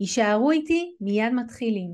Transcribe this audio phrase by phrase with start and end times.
[0.00, 1.90] יישארו איתי, מיד מתחילים.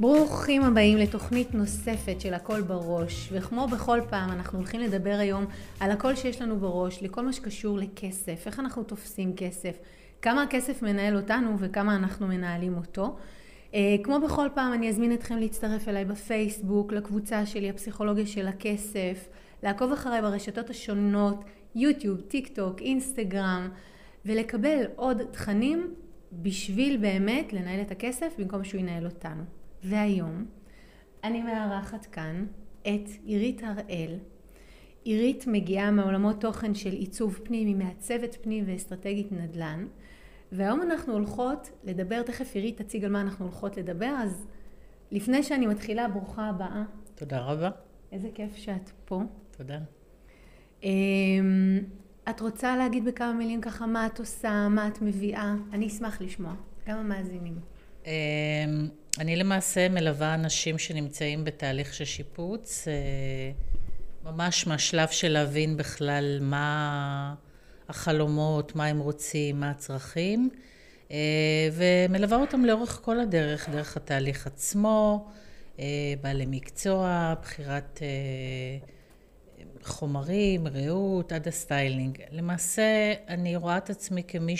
[0.00, 5.44] ברוכים הבאים לתוכנית נוספת של הכל בראש, וכמו בכל פעם אנחנו הולכים לדבר היום
[5.80, 9.78] על הכל שיש לנו בראש, לכל מה שקשור לכסף, איך אנחנו תופסים כסף,
[10.22, 13.16] כמה הכסף מנהל אותנו וכמה אנחנו מנהלים אותו.
[13.74, 19.28] אה, כמו בכל פעם אני אזמין אתכם להצטרף אליי בפייסבוק, לקבוצה שלי, הפסיכולוגיה של הכסף,
[19.62, 23.68] לעקוב אחריי ברשתות השונות, יוטיוב, טיק טוק, אינסטגרם,
[24.24, 25.94] ולקבל עוד תכנים
[26.32, 29.42] בשביל באמת לנהל את הכסף במקום שהוא ינהל אותנו.
[29.84, 30.46] והיום
[31.24, 32.46] אני מארחת כאן
[32.82, 34.18] את עירית הראל.
[35.04, 39.86] עירית מגיעה מעולמות תוכן של עיצוב פנים, היא מעצבת פנים ואסטרטגית נדל"ן.
[40.52, 44.46] והיום אנחנו הולכות לדבר, תכף עירית תציג על מה אנחנו הולכות לדבר, אז
[45.10, 46.82] לפני שאני מתחילה, ברוכה הבאה.
[47.14, 47.70] תודה רבה.
[48.12, 49.22] איזה כיף שאת פה.
[49.60, 49.78] תודה.
[50.82, 51.80] אמ,
[52.30, 55.54] את רוצה להגיד בכמה מילים ככה מה את עושה, מה את מביאה?
[55.72, 56.54] אני אשמח לשמוע,
[56.88, 57.58] גם המאזינים.
[58.06, 58.10] אמ,
[59.18, 62.92] אני למעשה מלווה אנשים שנמצאים בתהליך של שיפוץ, אה,
[64.30, 67.34] ממש מהשלב של להבין בכלל מה
[67.88, 70.50] החלומות, מה הם רוצים, מה הצרכים,
[71.10, 71.16] אה,
[71.72, 75.28] ומלווה אותם לאורך כל הדרך, דרך התהליך עצמו,
[75.78, 75.84] אה,
[76.22, 78.00] בעלי מקצוע, בחירת
[79.82, 82.18] חומרים, ריהוט, עד הסטיילינג.
[82.30, 84.54] למעשה, אני רואה את עצמי כמי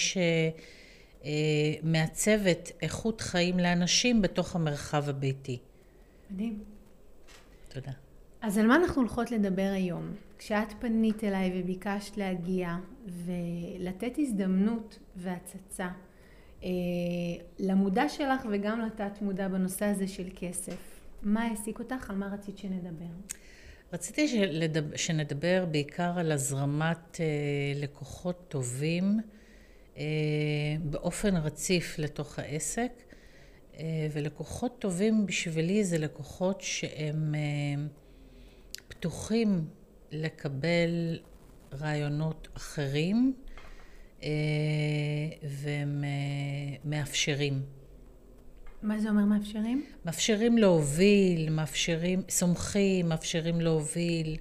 [1.22, 5.58] שמעצבת איכות חיים לאנשים בתוך המרחב הביתי.
[6.30, 6.58] מדהים.
[7.68, 7.92] תודה.
[8.42, 10.14] אז על מה אנחנו הולכות לדבר היום?
[10.38, 15.88] כשאת פנית אליי וביקשת להגיע ולתת הזדמנות והצצה
[16.64, 16.68] אה,
[17.58, 22.10] למודע שלך וגם לתת מודע בנושא הזה של כסף, מה העסיק אותך?
[22.10, 23.04] על מה רצית שנדבר?
[23.92, 27.26] רציתי שלדבר, שנדבר בעיקר על הזרמת אה,
[27.74, 29.20] לקוחות טובים
[29.96, 30.02] אה,
[30.84, 32.92] באופן רציף לתוך העסק,
[33.78, 37.34] אה, ולקוחות טובים בשבילי זה לקוחות שהם
[38.88, 39.64] פתוחים
[40.12, 41.18] לקבל
[41.72, 43.34] רעיונות אחרים
[45.42, 46.04] והם
[46.84, 47.62] מאפשרים.
[48.82, 49.84] מה זה אומר מאפשרים?
[50.04, 54.36] מאפשרים להוביל, מאפשרים, סומכים, מאפשרים להוביל.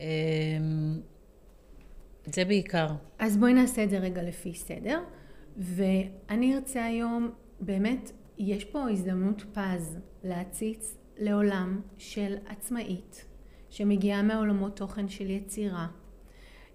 [0.00, 1.00] אמ,
[2.24, 2.88] זה בעיקר.
[3.18, 5.00] אז בואי נעשה את זה רגע לפי סדר.
[5.56, 13.24] ואני ארצה היום, באמת, יש פה הזדמנות פז להציץ לעולם של עצמאית,
[13.70, 15.86] שמגיעה מעולמות תוכן של יצירה,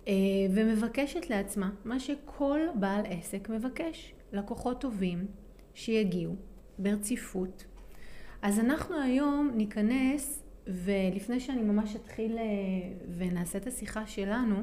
[0.07, 0.13] אה,
[0.53, 5.27] ומבקשת לעצמה מה שכל בעל עסק מבקש, לקוחות טובים
[5.73, 6.35] שיגיעו
[6.79, 7.65] ברציפות.
[8.41, 12.43] אז אנחנו היום ניכנס, ולפני שאני ממש אתחיל אה,
[13.17, 14.55] ונעשה את השיחה שלנו,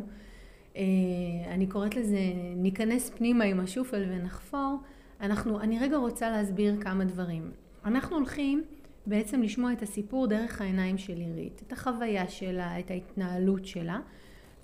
[0.76, 0.82] אה,
[1.48, 2.18] אני קוראת לזה
[2.56, 4.78] ניכנס פנימה עם השופל ונחפור,
[5.20, 7.50] אנחנו, אני רגע רוצה להסביר כמה דברים.
[7.84, 8.62] אנחנו הולכים
[9.06, 14.00] בעצם לשמוע את הסיפור דרך העיניים של עירית, את החוויה שלה, את ההתנהלות שלה,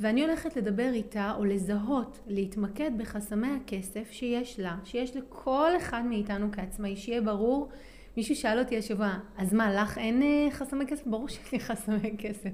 [0.01, 6.53] ואני הולכת לדבר איתה או לזהות, להתמקד בחסמי הכסף שיש לה, שיש לכל אחד מאיתנו
[6.53, 7.69] כעצמאי, שיהיה ברור.
[8.17, 11.07] מישהו שאל אותי השבוע, אז מה, לך אין אה, חסמי כסף?
[11.07, 12.51] ברור שיש לי חסמי כסף.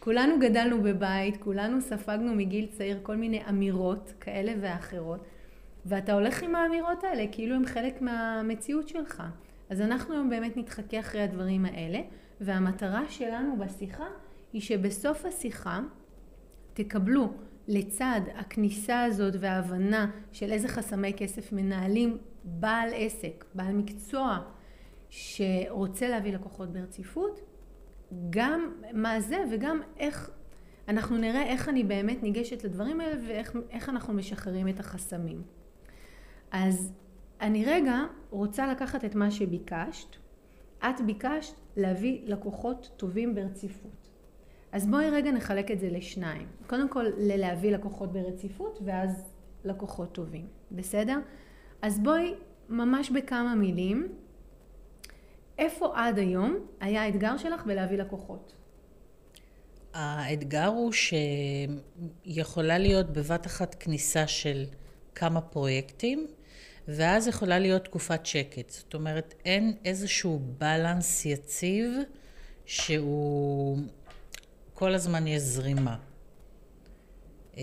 [0.00, 5.20] כולנו גדלנו בבית, כולנו ספגנו מגיל צעיר כל מיני אמירות כאלה ואחרות,
[5.86, 9.22] ואתה הולך עם האמירות האלה כאילו הם חלק מהמציאות שלך.
[9.70, 11.98] אז אנחנו היום באמת נתחכה אחרי הדברים האלה,
[12.40, 14.06] והמטרה שלנו בשיחה
[14.52, 15.80] היא שבסוף השיחה
[16.76, 17.32] תקבלו
[17.68, 24.38] לצד הכניסה הזאת וההבנה של איזה חסמי כסף מנהלים בעל עסק, בעל מקצוע
[25.10, 27.40] שרוצה להביא לקוחות ברציפות,
[28.30, 30.30] גם מה זה וגם איך,
[30.88, 35.42] אנחנו נראה איך אני באמת ניגשת לדברים האלה ואיך אנחנו משחררים את החסמים.
[36.50, 36.92] אז
[37.40, 40.16] אני רגע רוצה לקחת את מה שביקשת.
[40.78, 44.05] את ביקשת להביא לקוחות טובים ברציפות.
[44.76, 46.48] אז בואי רגע נחלק את זה לשניים.
[46.66, 49.22] קודם כל ללהביא לקוחות ברציפות ואז
[49.64, 51.18] לקוחות טובים, בסדר?
[51.82, 52.34] אז בואי
[52.68, 54.08] ממש בכמה מילים,
[55.58, 58.54] איפה עד היום היה האתגר שלך בלהביא לקוחות?
[59.94, 64.64] האתגר הוא שיכולה להיות בבת אחת כניסה של
[65.14, 66.26] כמה פרויקטים,
[66.88, 68.70] ואז יכולה להיות תקופת שקט.
[68.70, 71.92] זאת אומרת, אין איזשהו בלנס יציב
[72.66, 73.78] שהוא
[74.76, 75.96] כל הזמן יש זרימה.
[77.58, 77.62] אה,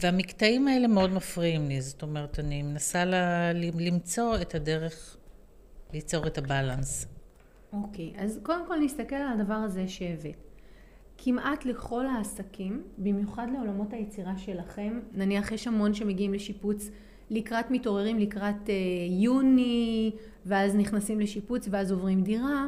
[0.00, 5.16] והמקטעים האלה מאוד מפריעים לי, זאת אומרת, אני מנסה ל- למצוא את הדרך
[5.92, 7.06] ליצור את הבלנס.
[7.72, 10.36] אוקיי, okay, אז קודם כל נסתכל על הדבר הזה שהבאת.
[11.18, 16.90] כמעט לכל העסקים, במיוחד לעולמות היצירה שלכם, נניח יש המון שמגיעים לשיפוץ
[17.30, 18.74] לקראת מתעוררים לקראת אה,
[19.10, 20.12] יוני,
[20.46, 22.66] ואז נכנסים לשיפוץ ואז עוברים דירה.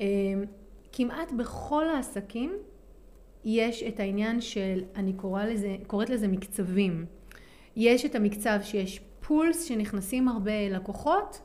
[0.00, 0.06] אה,
[0.92, 2.52] כמעט בכל העסקים
[3.44, 7.06] יש את העניין של, אני קורא לזה, קוראת לזה מקצבים.
[7.76, 11.40] יש את המקצב שיש פולס שנכנסים הרבה לקוחות,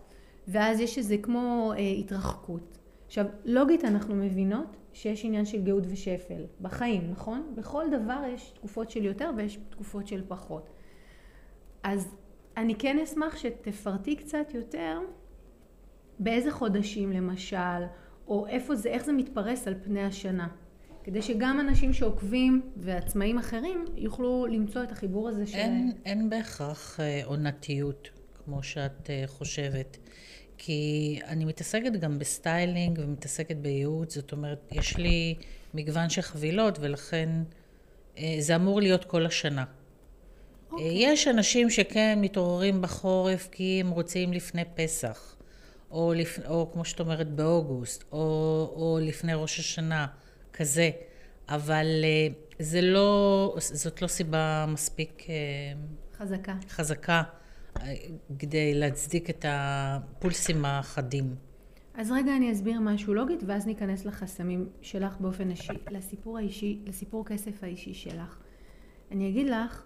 [0.47, 2.77] ואז יש איזה כמו אה, התרחקות.
[3.05, 7.53] עכשיו, לוגית אנחנו מבינות שיש עניין של גאות ושפל בחיים, נכון?
[7.55, 10.69] בכל דבר יש תקופות של יותר ויש תקופות של פחות.
[11.83, 12.15] אז
[12.57, 14.99] אני כן אשמח שתפרטי קצת יותר
[16.19, 17.83] באיזה חודשים למשל,
[18.27, 20.47] או איפה זה, איך זה מתפרס על פני השנה.
[21.03, 25.63] כדי שגם אנשים שעוקבים ועצמאים אחרים יוכלו למצוא את החיבור הזה שלהם.
[25.63, 28.09] אין, אין בהכרח אה, עונתיות,
[28.45, 29.97] כמו שאת אה, חושבת.
[30.57, 35.35] כי אני מתעסקת גם בסטיילינג ומתעסקת בייעוץ, זאת אומרת, יש לי
[35.73, 37.29] מגוון של חבילות ולכן
[38.17, 39.63] אה, זה אמור להיות כל השנה.
[39.63, 40.71] Okay.
[40.71, 40.87] אוקיי.
[40.91, 45.35] יש אנשים שכן מתעוררים בחורף כי הם רוצים לפני פסח,
[45.91, 46.39] או, לפ...
[46.47, 48.17] או כמו שאת אומרת באוגוסט, או,
[48.75, 50.07] או לפני ראש השנה,
[50.59, 50.89] כזה,
[51.49, 52.27] אבל אה,
[52.59, 55.35] זה לא, זאת לא סיבה מספיק אה,
[56.17, 56.55] חזקה.
[56.69, 57.23] חזקה
[58.39, 61.35] כדי להצדיק את הפולסים החדים.
[61.93, 67.25] אז רגע אני אסביר משהו לוגית ואז ניכנס לחסמים שלך באופן אישי, לסיפור האישי, לסיפור
[67.25, 68.37] כסף האישי שלך.
[69.11, 69.83] אני אגיד לך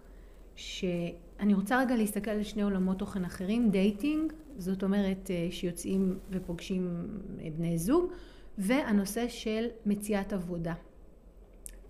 [0.56, 7.08] שאני רוצה רגע להסתכל על שני עולמות תוכן אחרים, dating, זאת אומרת אה, שיוצאים ופוגשים
[7.40, 8.12] אה, בני זוג,
[8.58, 10.74] והנושא של מציאת עבודה.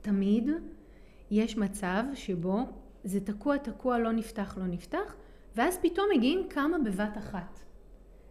[0.01, 0.49] תמיד
[1.31, 2.59] יש מצב שבו
[3.03, 5.15] זה תקוע תקוע לא נפתח לא נפתח
[5.55, 7.59] ואז פתאום מגיעים כמה בבת אחת.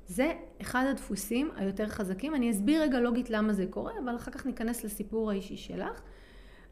[0.06, 2.34] זה אחד הדפוסים היותר חזקים.
[2.34, 6.00] אני אסביר רגע לוגית למה זה קורה, אבל אחר כך ניכנס לסיפור האישי שלך.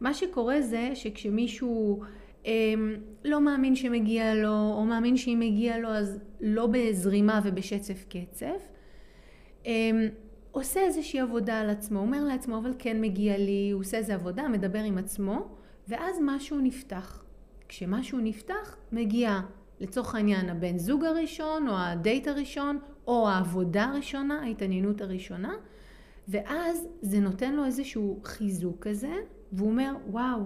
[0.00, 2.02] מה שקורה זה שכשמישהו
[2.46, 2.52] אה,
[3.24, 8.68] לא מאמין שמגיע לו, או מאמין שאם מגיע לו אז לא בזרימה ובשצף קצף,
[9.66, 9.90] אה,
[10.52, 14.48] עושה איזושהי עבודה על עצמו, אומר לעצמו אבל כן מגיע לי, הוא עושה איזה עבודה,
[14.48, 15.48] מדבר עם עצמו,
[15.88, 17.24] ואז משהו נפתח.
[17.68, 19.40] כשמשהו נפתח, מגיע
[19.80, 25.54] לצורך העניין הבן זוג הראשון, או הדייט הראשון, או העבודה הראשונה, ההתעניינות הראשונה,
[26.28, 29.14] ואז זה נותן לו איזשהו חיזוק כזה,
[29.52, 30.40] והוא אומר, וואו,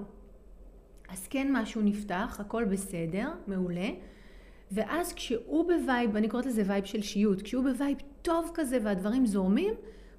[1.09, 3.89] אז כן משהו נפתח, הכל בסדר, מעולה,
[4.75, 8.79] ואז כשהוא ב vibe, אני קוראת לזה vibe של שיוט, כשהוא ב vibe טוב כזה
[8.83, 9.75] והדברים זורמים,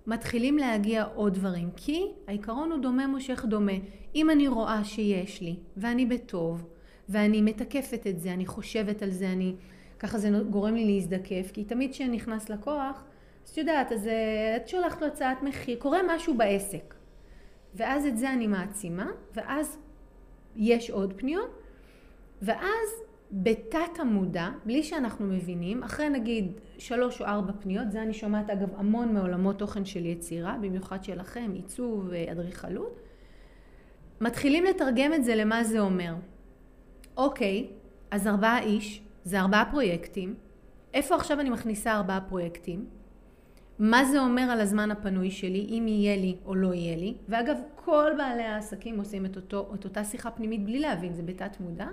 [0.08, 3.72] מתחילים להגיע עוד דברים, כי העיקרון הוא דומה מושך דומה.
[4.16, 6.68] אם אני רואה שיש לי, ואני בטוב,
[7.10, 9.56] ואני מתקפת את זה, אני חושבת על זה, אני,
[10.00, 13.04] ככה זה גורם לי להזדקף, כי תמיד כשנכנס לקוח,
[13.46, 16.94] אז את יודעת, אז אה, את שולחת לו הצעת מחיר, קורה משהו בעסק.
[17.76, 19.78] ואז את זה אני מעצימה, ואז
[20.56, 21.62] יש עוד פניות,
[22.42, 22.90] ואז
[23.32, 28.70] בתת המודע, בלי שאנחנו מבינים, אחרי נגיד שלוש או ארבע פניות, זה אני שומעת אגב
[28.78, 33.00] המון מעולמות תוכן של יצירה, במיוחד שלכם, עיצוב, אדריכלות,
[34.22, 36.16] מתחילים לתרגם את זה למה זה אומר.
[37.18, 37.68] אוקיי,
[38.12, 40.36] אז ארבעה איש, זה ארבעה פרויקטים.
[40.94, 42.86] איפה עכשיו אני מכניסה ארבעה פרויקטים?
[43.80, 47.14] מה זה אומר על הזמן הפנוי שלי, אם יהיה לי או לא יהיה לי.
[47.30, 51.60] ואגב, כל בעלי העסקים עושים את, אותו, את אותה שיחה פנימית בלי להבין, זה בתת
[51.60, 51.88] מודע.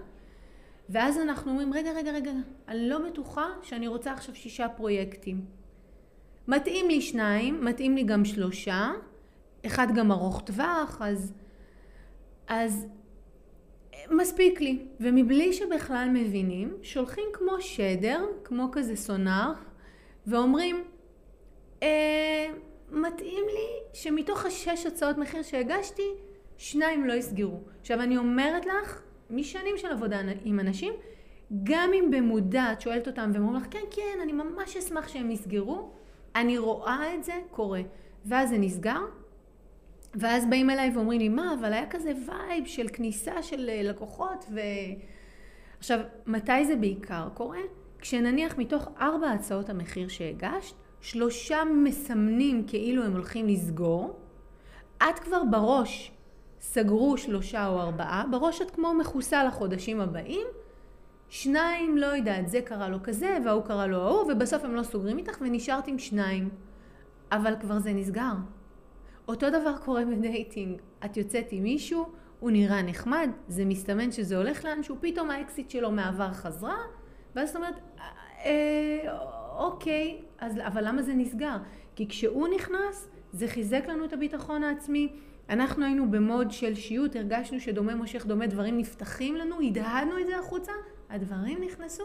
[0.92, 2.30] ואז אנחנו אומרים, רגע, רגע, רגע,
[2.68, 5.44] אני לא בטוחה שאני רוצה עכשיו שישה פרויקטים.
[6.48, 8.90] מתאים לי שניים, מתאים לי גם שלושה,
[9.66, 11.32] אחד גם ארוך טווח, אז,
[12.48, 12.86] אז
[14.10, 14.86] מספיק לי.
[15.00, 19.52] ומבלי שבכלל מבינים, שולחים כמו שדר, כמו כזה סונאר,
[20.26, 20.84] ואומרים,
[21.82, 22.46] אה,
[22.90, 26.08] מתאים לי שמתוך השש הצעות מחיר שהגשתי,
[26.56, 27.60] שניים לא יסגרו.
[27.80, 30.92] עכשיו אני אומרת לך, משנים של עבודה עם אנשים,
[31.62, 35.30] גם אם במודע את שואלת אותם והם אומרים לך, כן, כן, אני ממש אשמח שהם
[35.30, 35.90] יסגרו,
[36.36, 37.80] אני רואה את זה קורה.
[38.24, 39.00] ואז זה נסגר,
[40.14, 44.44] ואז באים אליי ואומרים לי, מה, אבל היה כזה vibe של כניסה של אה, לקוחות
[44.54, 44.60] ו...
[45.78, 47.58] עכשיו, מתי זה בעיקר קורה?
[47.98, 54.16] כשנניח מתוך ארבע הצעות המחיר שהגשת, שלושה מסמנים כאילו הם הולכים לסגור,
[54.96, 56.12] את כבר בראש
[56.62, 60.46] סגרו שלושה או ארבעה, בראש את כמו מכוסה לחודשים הבאים,
[61.28, 65.18] שניים, לא יודעת, זה קרה לו כזה, וההוא קרה לו ההוא, ובסוף הם לא סוגרים
[65.18, 66.48] איתך, ונשארת עם שניים.
[67.32, 68.32] אבל כבר זה נסגר.
[69.28, 70.80] אותו דבר קורה ב dating.
[71.04, 72.06] את יוצאת עם מישהו,
[72.40, 76.76] הוא נראה נחמד, זה מסתמן שזה הולך לאנשהו, פתאום האקסית שלו מעבר חזרה,
[77.34, 77.74] ואז זאת אומרת,
[78.44, 79.18] אה,
[79.56, 81.56] אוקיי, אז, אבל למה זה נסגר?
[81.96, 85.12] כי כשהוא נכנס, זה חיזק לנו את הביטחון העצמי.
[85.48, 90.38] אנחנו היינו במוד של שיעוט, הרגשנו שדומה מושך דומה, דברים נפתחים לנו, הדהדנו את זה
[90.38, 90.72] החוצה,
[91.10, 92.04] הדברים נכנסו,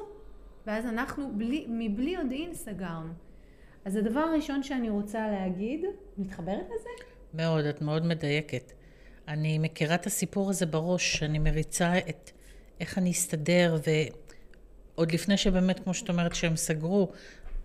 [0.67, 3.13] ואז אנחנו בלי, מבלי יודעין סגרנו.
[3.85, 5.85] אז הדבר הראשון שאני רוצה להגיד,
[6.17, 6.89] מתחברת לזה?
[7.33, 8.71] מאוד, את מאוד מדייקת.
[9.27, 12.31] אני מכירה את הסיפור הזה בראש, אני מריצה את
[12.79, 13.77] איך אני אסתדר,
[14.95, 17.11] ועוד לפני שבאמת, כמו שאת אומרת, שהם סגרו,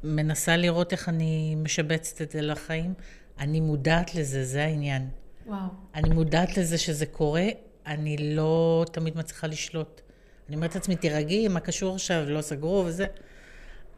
[0.05, 2.95] מנסה לראות איך אני משבצת את זה לחיים.
[3.39, 5.09] אני מודעת לזה, זה העניין.
[5.47, 5.69] וואו.
[5.95, 7.47] אני מודעת לזה שזה קורה,
[7.87, 10.01] אני לא תמיד מצליחה לשלוט.
[10.49, 13.07] אני אומרת לעצמי, תירגעי, מה קשור עכשיו, לא סגרו וזה.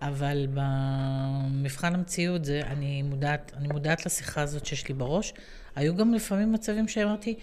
[0.01, 5.35] אבל במבחן המציאות זה, אני מודעת, אני מודעת לשיחה הזאת שיש לי בראש.
[5.77, 7.35] היו גם לפעמים מצבים שאמרתי,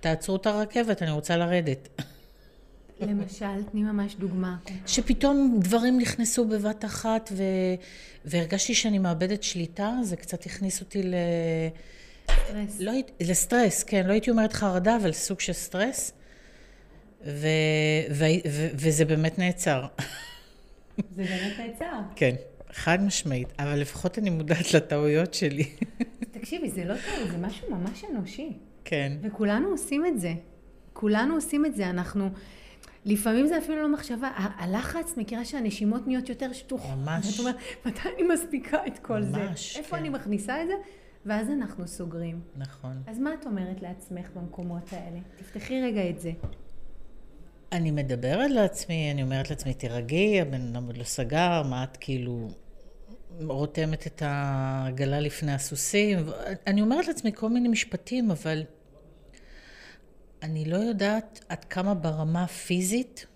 [0.00, 1.88] תעצרו את הרכבת, אני רוצה לרדת.
[3.00, 4.56] למשל, תני ממש דוגמה.
[4.86, 7.42] שפתאום דברים נכנסו בבת אחת ו...
[8.24, 11.14] והרגשתי שאני מאבדת שליטה, זה קצת הכניס אותי ל...
[12.46, 12.80] סטרס.
[12.80, 16.12] לא, לסטרס, כן, לא הייתי אומרת חרדה, אבל סוג של סטרס.
[17.26, 17.46] ו...
[18.10, 18.24] ו...
[18.48, 18.68] ו...
[18.74, 19.86] וזה באמת נעצר.
[20.96, 22.00] זה באמת נעצר.
[22.16, 22.34] כן,
[22.72, 25.64] חד משמעית, אבל לפחות אני מודעת לטעויות שלי.
[26.30, 28.52] תקשיבי, זה לא טעות, זה משהו ממש אנושי.
[28.84, 29.12] כן.
[29.22, 30.32] וכולנו עושים את זה.
[30.92, 32.30] כולנו עושים את זה, אנחנו...
[33.04, 36.98] לפעמים זה אפילו לא מחשבה, הלחץ, מכירה שהנשימות נהיות יותר שטוחות.
[36.98, 37.26] ממש.
[37.26, 39.38] ואת אומרת, מתי אני מספיקה את כל זה?
[39.38, 39.96] ממש, איפה כן.
[39.96, 40.74] אני מכניסה את זה?
[41.26, 42.40] ואז אנחנו סוגרים.
[42.56, 43.02] נכון.
[43.06, 45.18] אז מה את אומרת לעצמך במקומות האלה?
[45.36, 46.32] תפתחי רגע את זה.
[47.72, 52.48] אני מדברת לעצמי, אני אומרת לעצמי, תירגעי, הבן אדם עוד לא סגר, מה את כאילו
[53.40, 56.18] רותמת את העגלה לפני הסוסים?
[56.66, 58.62] אני אומרת לעצמי כל מיני משפטים, אבל
[60.42, 63.26] אני לא יודעת עד כמה ברמה הפיזית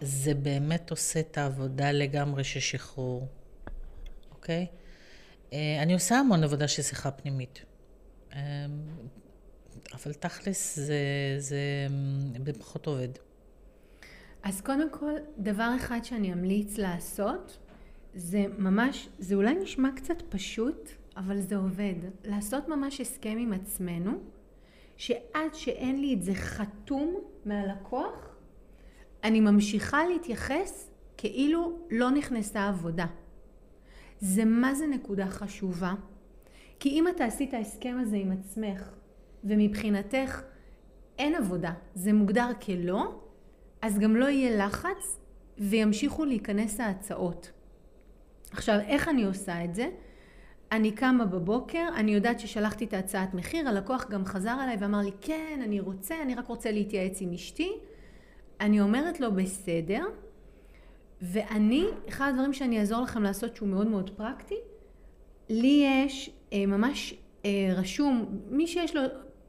[0.00, 3.28] זה באמת עושה את העבודה לגמרי של שחרור,
[4.30, 4.60] אוקיי?
[4.60, 4.81] אה,
[5.82, 7.64] אני עושה המון עבודה של שיחה פנימית.
[8.32, 8.38] אה,
[9.92, 10.96] אבל תכלס זה,
[11.38, 11.58] זה,
[12.44, 13.08] זה פחות עובד.
[14.42, 17.58] אז קודם כל, דבר אחד שאני אמליץ לעשות,
[18.14, 21.94] זה ממש, זה אולי נשמע קצת פשוט, אבל זה עובד.
[22.24, 24.12] לעשות ממש הסכם עם עצמנו,
[24.96, 28.36] שעד שאין לי את זה חתום מהלקוח,
[29.24, 33.06] אני ממשיכה להתייחס כאילו לא נכנסה עבודה.
[34.22, 35.94] זה מה זה נקודה חשובה.
[36.80, 38.90] כי אם את תעשי את ההסכם הזה עם עצמך,
[39.44, 40.42] ומבחינתך
[41.18, 43.20] אין עבודה, זה מוגדר כלא,
[43.82, 45.18] אז גם לא יהיה לחץ
[45.58, 47.50] וימשיכו להיכנס ההצעות.
[48.50, 49.90] עכשיו, איך אני עושה את זה?
[50.72, 55.10] אני קמה בבוקר, אני יודעת ששלחתי את ההצעת מחיר, הלקוח גם חזר אליי ואמר לי,
[55.20, 57.72] כן, אני רוצה, אני רק רוצה להתייעץ עם אשתי.
[58.60, 60.04] אני אומרת לו, בסדר.
[61.22, 64.54] ואני, אחד הדברים שאני אעזור לכם לעשות שהוא מאוד מאוד פרקטי,
[65.48, 67.14] לי יש אה, ממש
[67.44, 69.02] אה, רשום, מי שיש לו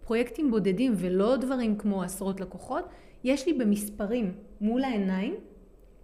[0.06, 2.86] פרויקטים בודדים ולא דברים כמו עשרות לקוחות,
[3.24, 5.36] יש לי במספרים מול העיניים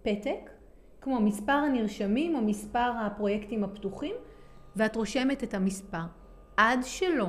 [0.02, 0.50] פתק,
[1.00, 4.14] כמו מספר הנרשמים או מספר הפרויקטים הפתוחים,
[4.76, 6.02] ואת רושמת את המספר.
[6.56, 7.26] עד שלא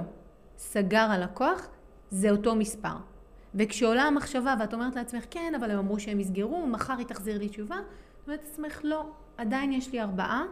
[0.58, 1.70] סגר הלקוח,
[2.10, 2.96] זה אותו מספר.
[3.56, 7.50] וכשעולה המחשבה ואת אומרת לעצמך, כן, אבל הם אמרו שהם יסגרו, מחר היא תחזיר לי
[7.50, 7.78] תשובה,
[8.28, 9.06] אומרת לעצמך, לא,
[9.38, 10.46] עדיין יש לי ארבעה,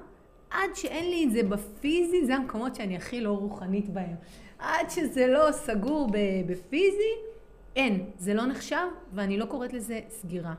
[0.49, 4.15] עד שאין לי את זה בפיזי, זה המקומות שאני הכי לא רוחנית בהם.
[4.59, 6.09] עד שזה לא סגור
[6.47, 7.13] בפיזי,
[7.75, 10.53] אין, זה לא נחשב, ואני לא קוראת לזה סגירה.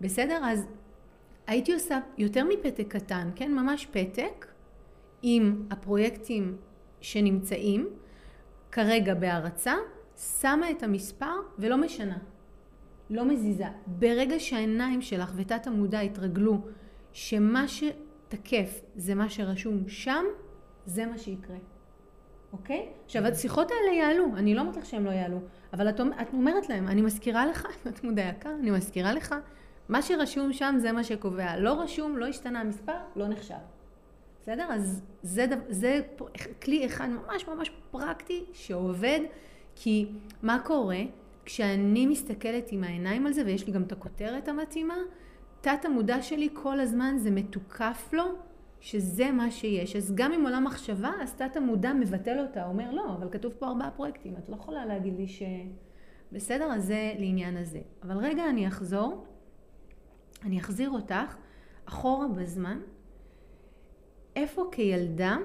[0.00, 0.40] בסדר?
[0.44, 0.66] אז
[1.46, 3.52] הייתי עושה יותר מפתק קטן, כן?
[3.52, 4.46] ממש פתק
[5.22, 6.56] עם הפרויקטים
[7.00, 7.88] שנמצאים
[8.72, 9.74] כרגע בהרצה,
[10.40, 12.18] שמה את המספר ולא משנה.
[13.10, 13.64] לא מזיזה.
[13.86, 16.60] ברגע שהעיניים שלך ותת המודע יתרגלו
[17.12, 20.24] שמה שתקף זה מה שרשום שם,
[20.86, 21.56] זה מה שיקרה.
[22.52, 22.88] אוקיי?
[23.04, 25.38] עכשיו, השיחות האלה יעלו, אני לא אומרת לך שהם לא יעלו,
[25.72, 29.34] אבל את, את אומרת להם, אני מזכירה לך, את מודע יקר, אני מזכירה לך,
[29.88, 31.56] מה שרשום שם זה מה שקובע.
[31.56, 33.54] לא רשום, לא השתנה המספר, לא נחשב.
[34.42, 34.66] בסדר?
[34.70, 36.00] אז זה, זה
[36.62, 39.20] כלי אחד ממש ממש פרקטי שעובד,
[39.74, 40.12] כי
[40.42, 41.00] מה קורה?
[41.44, 44.96] כשאני מסתכלת עם העיניים על זה, ויש לי גם את הכותרת המתאימה,
[45.60, 48.24] תת המודע שלי כל הזמן זה מתוקף לו
[48.80, 49.96] שזה מה שיש.
[49.96, 53.66] אז גם אם עולה מחשבה, אז תת המודע מבטל אותה, אומר לא, אבל כתוב פה
[53.66, 55.42] ארבעה פרויקטים, את לא יכולה להגיד לי ש...
[56.32, 57.80] בסדר, אז זה לעניין הזה.
[58.02, 59.26] אבל רגע אני אחזור,
[60.44, 61.36] אני אחזיר אותך
[61.84, 62.80] אחורה בזמן.
[64.36, 65.36] איפה כילדה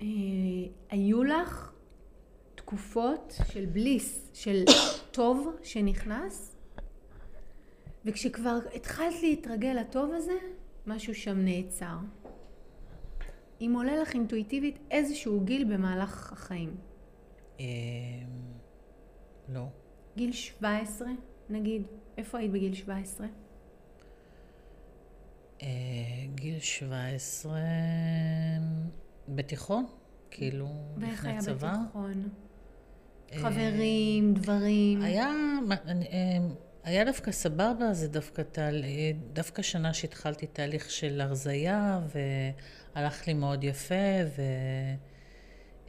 [0.00, 0.06] אה,
[0.90, 1.71] היו לך
[2.72, 4.64] תקופות של בליס, של
[5.10, 6.56] טוב שנכנס,
[8.04, 10.32] וכשכבר התחלת להתרגל לטוב הזה,
[10.86, 11.96] משהו שם נעצר.
[13.60, 16.76] אם עולה לך אינטואיטיבית איזשהו גיל במהלך החיים.
[17.60, 17.64] אמ,
[19.48, 19.66] לא.
[20.16, 21.08] גיל 17,
[21.50, 21.82] נגיד.
[22.18, 23.26] איפה היית בגיל 17?
[25.62, 25.68] אה,
[26.34, 27.58] גיל 17,
[29.28, 29.86] בתיכון,
[30.30, 31.76] כאילו, ואיך לפני היה צבא.
[31.84, 32.28] בתיכון?
[33.32, 35.02] אה, חברים, דברים.
[35.02, 35.30] היה,
[35.88, 36.38] אה,
[36.84, 38.88] היה דווקא סבבה, זה דווקא, תהל, אה,
[39.32, 42.00] דווקא שנה שהתחלתי תהליך של הרזייה,
[42.94, 43.94] והלך לי מאוד יפה,
[44.36, 44.42] ו...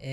[0.01, 0.07] אה,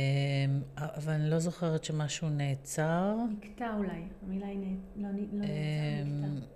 [0.79, 3.15] אבל אני לא זוכרת שמשהו נעצר.
[3.33, 4.03] נקטע אולי.
[4.27, 6.47] המילה היא נ- לא לא אה, נעצר, נקטע.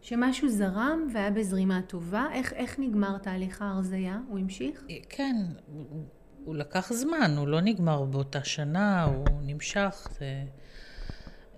[0.00, 2.26] שמשהו זרם והיה בזרימה טובה.
[2.32, 4.18] איך, איך נגמר תהליך ההרזייה?
[4.28, 4.84] הוא המשיך?
[5.08, 5.36] כן,
[6.46, 10.08] הוא- לקח זמן, הוא לא נגמר באותה שנה, הוא נמשך.
[10.18, 10.42] זה,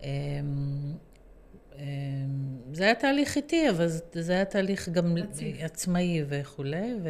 [0.02, 0.06] אמ,
[1.76, 1.78] אמ,
[2.72, 5.56] זה היה תהליך איטי, אבל זה- היה תהליך גם רציף.
[5.60, 7.08] עצמאי וכולי, ו...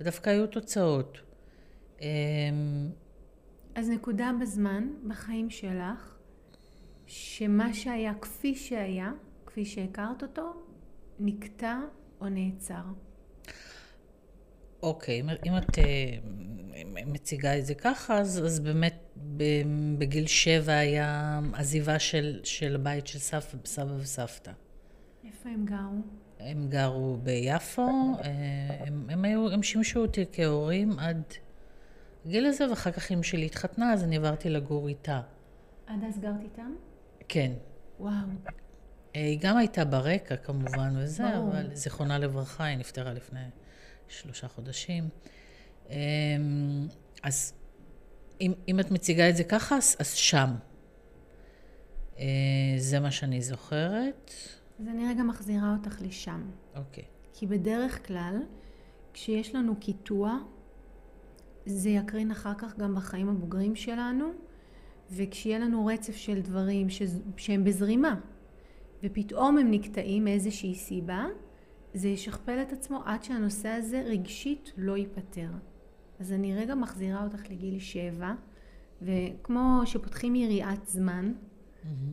[0.00, 1.18] ודווקא היו תוצאות.
[2.00, 2.06] אמ,
[3.74, 6.16] אז נקודה בזמן, בחיים שלך,
[7.06, 9.12] שמה שהיה כפי שהיה,
[9.46, 10.52] כפי שהכרת אותו,
[11.20, 11.78] נקטע
[12.20, 12.82] או נעצר.
[14.82, 15.84] אוקיי, אם- אם את אה,
[17.06, 18.94] מציגה את זה ככה, אז, אז באמת
[19.98, 24.52] בגיל שבע היה עזיבה של, של הבית של סב, סבא וסבתא.
[25.26, 26.00] איפה הם גרו?
[26.40, 27.82] הם גרו ביפו,
[28.24, 28.30] אה,
[28.86, 31.22] הם, הם, היו, הם שימשו אותי כהורים עד
[32.26, 35.20] הגיל הזה, ואחר כך אמא שלי התחתנה, אז אני עברתי לגור איתה.
[35.86, 36.72] עד אז גרת איתם?
[37.28, 37.52] כן.
[38.00, 38.12] וואו.
[39.16, 41.48] אה, היא גם הייתה ברקע כמובן וזה, ברור.
[41.50, 43.40] אבל זיכרונה לברכה, היא נפטרה לפני
[44.08, 45.08] שלושה חודשים.
[45.90, 45.96] אה,
[47.22, 47.52] אז
[48.40, 50.50] אם, אם את מציגה את זה ככה, אז, אז שם.
[52.18, 52.24] אה,
[52.78, 54.30] זה מה שאני זוכרת.
[54.80, 56.50] אז אני רגע מחזירה אותך לשם.
[56.76, 57.04] אוקיי.
[57.32, 58.42] כי בדרך כלל,
[59.12, 60.38] כשיש לנו קיטוע,
[61.66, 64.30] זה יקרין אחר כך גם בחיים הבוגרים שלנו,
[65.10, 68.14] וכשיהיה לנו רצף של דברים שז- שהם בזרימה,
[69.04, 71.24] ופתאום הם נקטעים מאיזושהי סיבה,
[71.96, 75.48] זה ישכפל את עצמו עד שהנושא הזה רגשית לא ייפתר.
[76.20, 78.32] אז אני רגע מחזירה אותך לגיל שבע,
[79.02, 81.32] וכמו שפותחים יריעת זמן,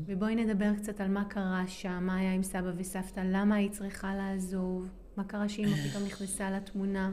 [0.06, 4.15] ובואי נדבר קצת על מה קרה שם, מה היה עם סבא וסבתא, למה היית צריכה
[4.15, 7.12] לעזוב, מה קרה שאמא פתאום נכנסה לתמונה.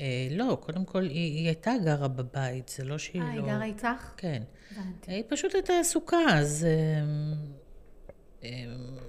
[0.00, 3.42] אה, לא, קודם כל, היא, היא הייתה גרה בבית, זה לא שהיא אה, לא...
[3.42, 4.12] היא גרה איתך?
[4.16, 4.42] כן.
[4.72, 5.12] הבנתי.
[5.12, 7.04] היא פשוט הייתה עסוקה, אז אה, אה,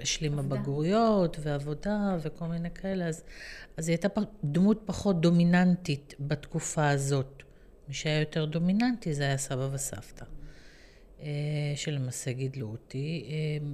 [0.01, 0.55] השלימה עבדה.
[0.55, 3.23] בגרויות ועבודה וכל מיני כאלה, אז,
[3.77, 7.43] אז היא הייתה דמות פחות דומיננטית בתקופה הזאת.
[7.87, 10.25] מי שהיה יותר דומיננטי זה היה סבא וסבתא,
[11.21, 11.27] אה,
[11.75, 13.25] שלמעשה גידלו אותי.
[13.29, 13.67] אה,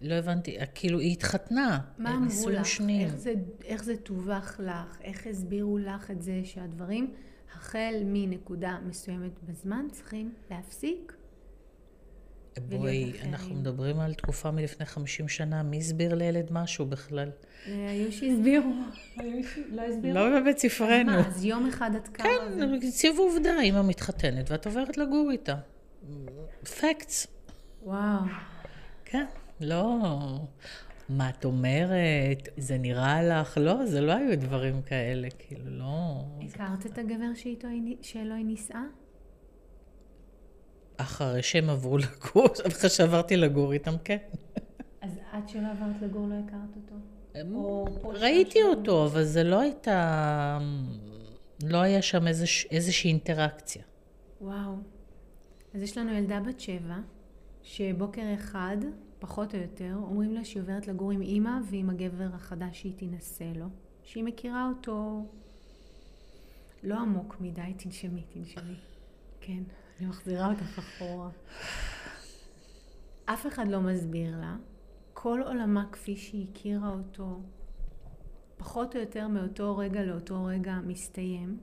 [0.00, 2.80] לא הבנתי, אה, כאילו היא התחתנה, מה אמרו לך?
[2.90, 4.98] איך זה, איך זה תווך לך?
[5.00, 7.14] איך הסבירו לך את זה שהדברים,
[7.54, 11.12] החל מנקודה מסוימת בזמן, צריכים להפסיק?
[12.60, 13.54] בואי, אנחנו.
[13.54, 17.30] מדברים על תקופה מלפני 50 שנה, מי הסביר לילד משהו בכלל?
[17.66, 18.72] אה, היו שהסבירו,
[19.16, 20.14] היו שלא הסבירו.
[20.14, 21.12] לא בבית ספרנו.
[21.12, 22.26] מה, אז יום אחד את קמה.
[22.58, 25.54] כן, ציב עובדה, אמא מתחתנת ואת עוברת לגור איתה.
[26.62, 27.26] פקטס.
[27.82, 28.20] וואו.
[29.04, 29.24] כן,
[29.60, 29.98] לא...
[31.08, 32.48] מה את אומרת?
[32.56, 33.58] זה נראה לך?
[33.58, 36.24] לא, זה לא היו דברים כאלה, כאילו, לא...
[36.42, 38.82] הכרת את הגבר שאיתו היא, שלו היא נישאה?
[41.02, 44.16] אחרי שהם עברו לגור, אחרי שעברתי לגור איתם, כן.
[45.00, 46.94] אז עד שלא עברת לגור לא הכרת אותו?
[48.04, 48.62] ראיתי?
[48.62, 50.58] אותו, אבל זה לא הייתה...
[51.64, 53.82] לא היה שם איזוש, איזושהי אינטראקציה.
[54.40, 54.74] וואו.
[55.74, 56.96] אז יש לנו ילדה בת שבע,
[57.62, 58.76] שבוקר אחד,
[59.18, 63.52] פחות או יותר, אומרים לה שהיא עוברת לגור עם אימא ועם הגבר החדש שהיא תינשא
[63.54, 63.66] לו,
[64.04, 65.26] שהיא מכירה אותו
[66.82, 68.74] לא עמוק מדי, תנשמי, תנשמי.
[69.40, 69.62] כן,
[70.02, 71.30] אני מחזירה אותך אחורה.
[73.24, 74.56] אף אחד לא מסביר לה.
[75.12, 77.40] כל עולמה כפי שהיא הכירה אותו,
[78.56, 81.60] פחות או יותר מאותו רגע לאותו רגע מסתיים.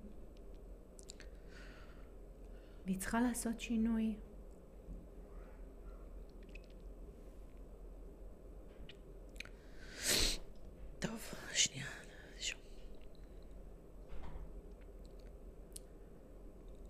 [2.85, 4.15] והיא צריכה לעשות שינוי.
[10.99, 11.19] טוב,
[11.53, 11.85] שנייה.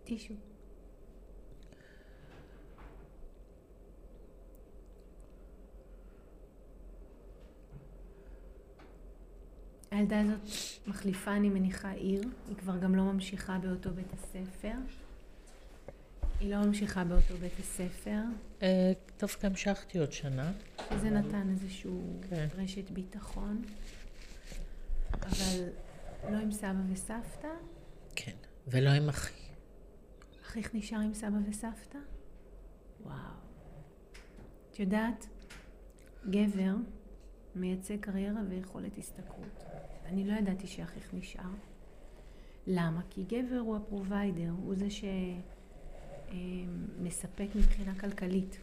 [0.04, 0.49] טישו.
[10.00, 10.40] הילדה הזאת
[10.88, 12.22] מחליפה, אני מניחה, עיר.
[12.48, 14.74] היא כבר גם לא ממשיכה באותו בית הספר.
[16.40, 18.20] היא לא ממשיכה באותו בית הספר.
[18.62, 20.52] אה, דווקא המשכתי עוד שנה.
[21.02, 22.48] זה נתן איזשהו כן.
[22.56, 23.62] רשת ביטחון.
[25.14, 25.70] אבל
[26.32, 27.48] לא עם סבא וסבתא.
[28.16, 28.36] כן.
[28.68, 29.34] ולא עם אחי.
[30.42, 31.98] אחיך נשאר עם סבא וסבתא?
[33.04, 33.16] וואו.
[34.72, 35.26] את יודעת,
[36.30, 36.76] גבר
[37.56, 39.69] מייצג קריירה ויכולת השתכרות.
[40.10, 41.50] אני לא ידעתי שאחיך נשאר.
[42.68, 43.02] למה?
[43.10, 44.88] כי גבר הוא ה provider, הוא זה
[46.30, 48.60] שמספק מבחינה כלכלית.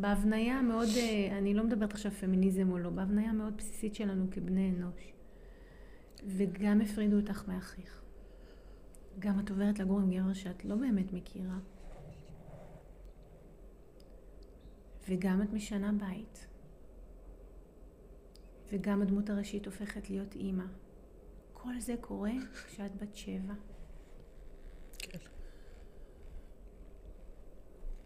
[0.00, 4.70] בהבניה מאוד, אה, אני לא מדברת עכשיו פמיניזם או לא, בהבניה מאוד בסיסית שלנו כבני
[4.70, 5.12] אנוש.
[6.26, 8.02] וגם הפרידו אותך מאחיך.
[9.18, 11.58] גם את עוברת לגור עם גבר שאת לא באמת מכירה.
[15.08, 16.46] וגם את משנה בית.
[18.74, 20.64] וגם הדמות הראשית הופכת להיות אימא.
[21.52, 22.32] כל זה קורה
[22.66, 23.54] כשאת בת שבע.
[24.98, 25.18] כן.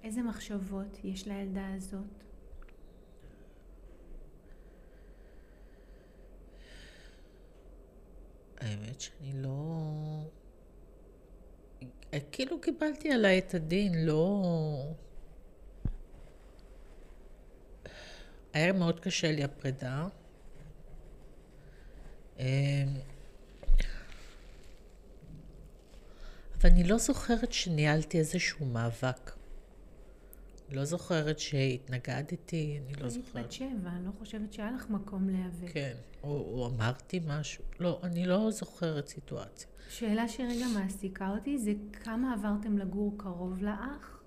[0.03, 2.25] איזה מחשבות יש לילדה הזאת?
[8.61, 9.83] האמת שאני לא...
[12.33, 14.43] כאילו קיבלתי עליי את הדין, לא...
[18.53, 20.09] היה מאוד קשה לי הפרידה.
[26.61, 29.31] אבל אני לא זוכרת שניהלתי איזשהו מאבק.
[30.73, 33.45] לא זוכרת שהתנגדתי, אני לא היית זוכרת.
[33.45, 35.73] בת שבע, אני לא חושבת שהיה לך מקום להיאבק.
[35.73, 37.65] כן, או, או אמרתי משהו.
[37.81, 39.69] לא, אני לא זוכרת סיטואציה.
[39.89, 44.23] שאלה שרגע מעסיקה אותי זה כמה עברתם לגור קרוב לאח?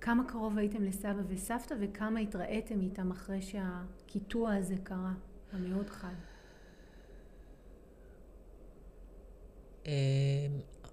[0.00, 5.12] כמה קרוב הייתם לסבא וסבתא וכמה התראיתם איתם אחרי שהקיטוע הזה קרה,
[5.52, 6.14] המאוד חד?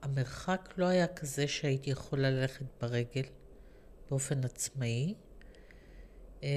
[0.01, 3.23] המרחק לא היה כזה שהייתי יכולה ללכת ברגל
[4.09, 5.13] באופן עצמאי.
[6.43, 6.49] אמ,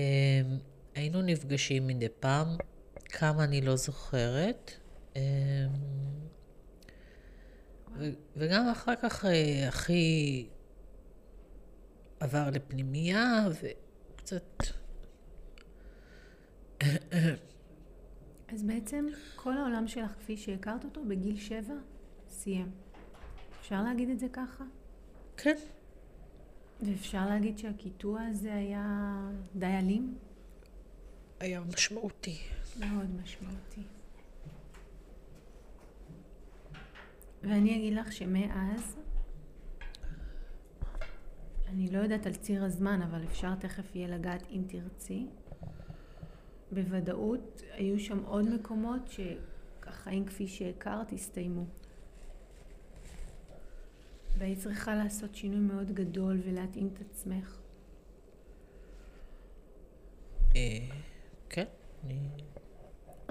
[0.94, 2.48] היינו נפגשים מדי פעם,
[3.04, 4.70] כמה אני לא זוכרת.
[7.98, 10.46] ו- וגם אחר כך אה, אחי
[12.20, 14.62] עבר לפנימייה וקצת...
[18.48, 21.74] אז בעצם כל העולם שלך כפי שהכרת אותו בגיל שבע
[22.42, 22.70] סיים.
[23.61, 24.64] אפשר להגיד את זה ככה?
[25.37, 25.55] כן,
[26.81, 29.16] ואפשר להגיד שהקיטוע הזה היה
[29.55, 30.18] די אלים?
[31.40, 32.38] היה משמעותי.
[32.81, 33.83] מאוד משמעותי.
[37.42, 38.96] ואני אגיד לך שמאז,
[41.66, 45.26] אני לא יודעת על ציר הזמן, אבל אפשר תכף יהיה לגעת אם תרצי.
[46.72, 51.64] בוודאות היו שם עוד מקומות שהחיים כפי שהכרת הסתיימו.
[54.38, 57.58] והיית צריכה לעשות שינוי מאוד גדול ולהתאים את עצמך.
[60.56, 60.78] אה,
[61.48, 61.64] כן,
[62.04, 62.18] אני...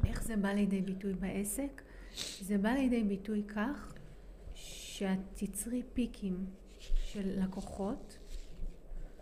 [0.06, 1.82] איך זה בא לידי ביטוי בעסק?
[2.42, 3.94] זה בא לידי ביטוי כך
[4.54, 6.46] שאת תצרי פיקים
[6.80, 8.18] של לקוחות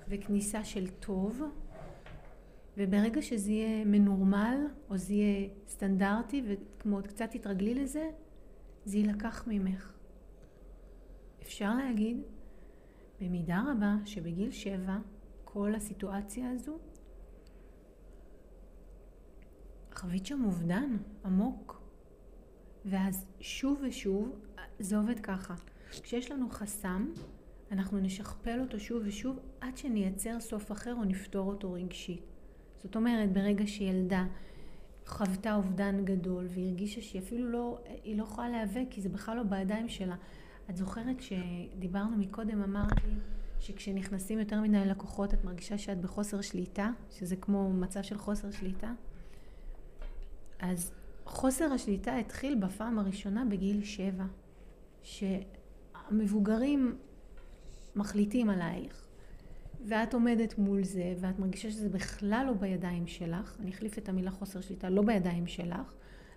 [0.07, 1.41] וכניסה של טוב,
[2.77, 4.57] וברגע שזה יהיה מנורמל,
[4.89, 8.09] או זה יהיה סטנדרטי, וכמו קצת תתרגלי לזה,
[8.85, 9.98] זה יילקח ממך.
[11.49, 12.17] אפשר להגיד,
[13.21, 14.97] במידה רבה, שבגיל שבע,
[15.45, 16.77] כל הסיטואציה הזו,
[19.93, 21.81] חווית שם אובדן עמוק.
[22.85, 24.39] ואז שוב ושוב,
[24.79, 25.55] זה עובד ככה.
[25.89, 27.11] כשיש לנו חסם,
[27.71, 32.21] אנחנו נשכפל אותו שוב ושוב עד שנייצר סוף אחר או נפתור אותו רגשית.
[32.77, 34.25] זאת אומרת, ברגע שילדה
[35.05, 39.43] חוותה אובדן גדול והרגישה שהיא אפילו לא, היא לא יכולה להיאבק כי זה בכלל לא
[39.43, 40.15] בידיים שלה.
[40.69, 43.07] את זוכרת כשדיברנו מקודם, אמרתי
[43.59, 48.93] שכשנכנסים יותר מדי לקוחות את מרגישה שאת בחוסר שליטה, שזה כמו מצב של חוסר שליטה?
[50.59, 50.91] אז
[51.25, 54.25] חוסר השליטה התחיל בפעם הראשונה בגיל שבע,
[55.01, 56.97] שהמבוגרים
[57.95, 59.05] מחליטים עלייך,
[59.85, 64.31] ואת עומדת מול זה, ואת מרגישה שזה בכלל לא בידיים שלך, אני אחליף את המילה
[64.31, 65.93] חוסר שליטה, לא בידיים שלך,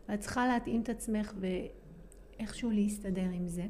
[0.09, 3.66] ואת צריכה להתאים את עצמך ואיכשהו להסתדר עם זה.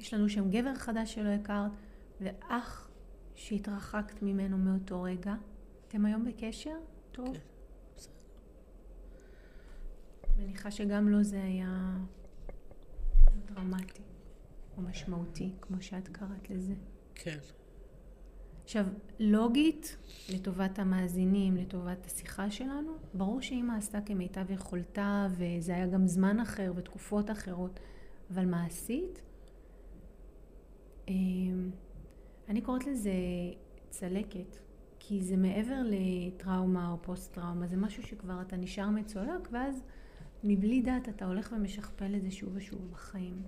[0.00, 1.70] יש לנו שם גבר חדש שלא הכרת,
[2.20, 2.88] ואח
[3.34, 5.34] שהתרחקת ממנו מאותו רגע.
[5.88, 6.76] אתם היום בקשר?
[7.12, 7.34] טוב.
[7.34, 7.40] כן.
[10.38, 11.96] מניחה שגם לו זה היה
[13.46, 14.02] דרמטי.
[14.76, 16.74] או משמעותי, כמו שאת קראת לזה.
[17.14, 17.38] כן.
[18.64, 18.84] עכשיו,
[19.18, 19.96] לוגית,
[20.34, 26.72] לטובת המאזינים, לטובת השיחה שלנו, ברור שאימא עשתה כמיטב יכולתה, וזה היה גם זמן אחר
[26.76, 27.80] ותקופות אחרות,
[28.30, 29.20] אבל מעשית,
[32.48, 33.12] אני קוראת לזה
[33.90, 34.56] צלקת,
[34.98, 39.82] כי זה מעבר לטראומה או פוסט-טראומה, זה משהו שכבר אתה נשאר מצולק, ואז
[40.44, 43.42] מבלי דעת אתה הולך ומשכפל את זה שוב ושוב בחיים.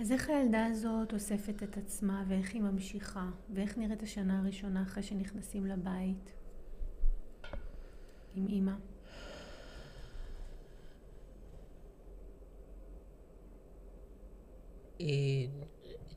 [0.00, 5.02] אז איך הילדה הזאת אוספת את עצמה ואיך היא ממשיכה ואיך נראית השנה הראשונה אחרי
[5.02, 6.32] שנכנסים לבית
[8.34, 8.74] עם אימא?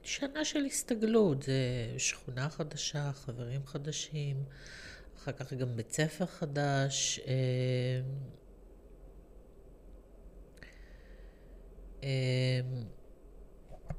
[0.03, 1.53] שנה של הסתגלות, זה
[1.97, 4.43] שכונה חדשה, חברים חדשים,
[5.17, 7.19] אחר כך גם בית ספר חדש.
[7.27, 8.01] אה,
[12.03, 12.59] אה,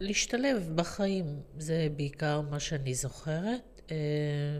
[0.00, 3.80] להשתלב בחיים, זה בעיקר מה שאני זוכרת.
[3.90, 4.58] אה,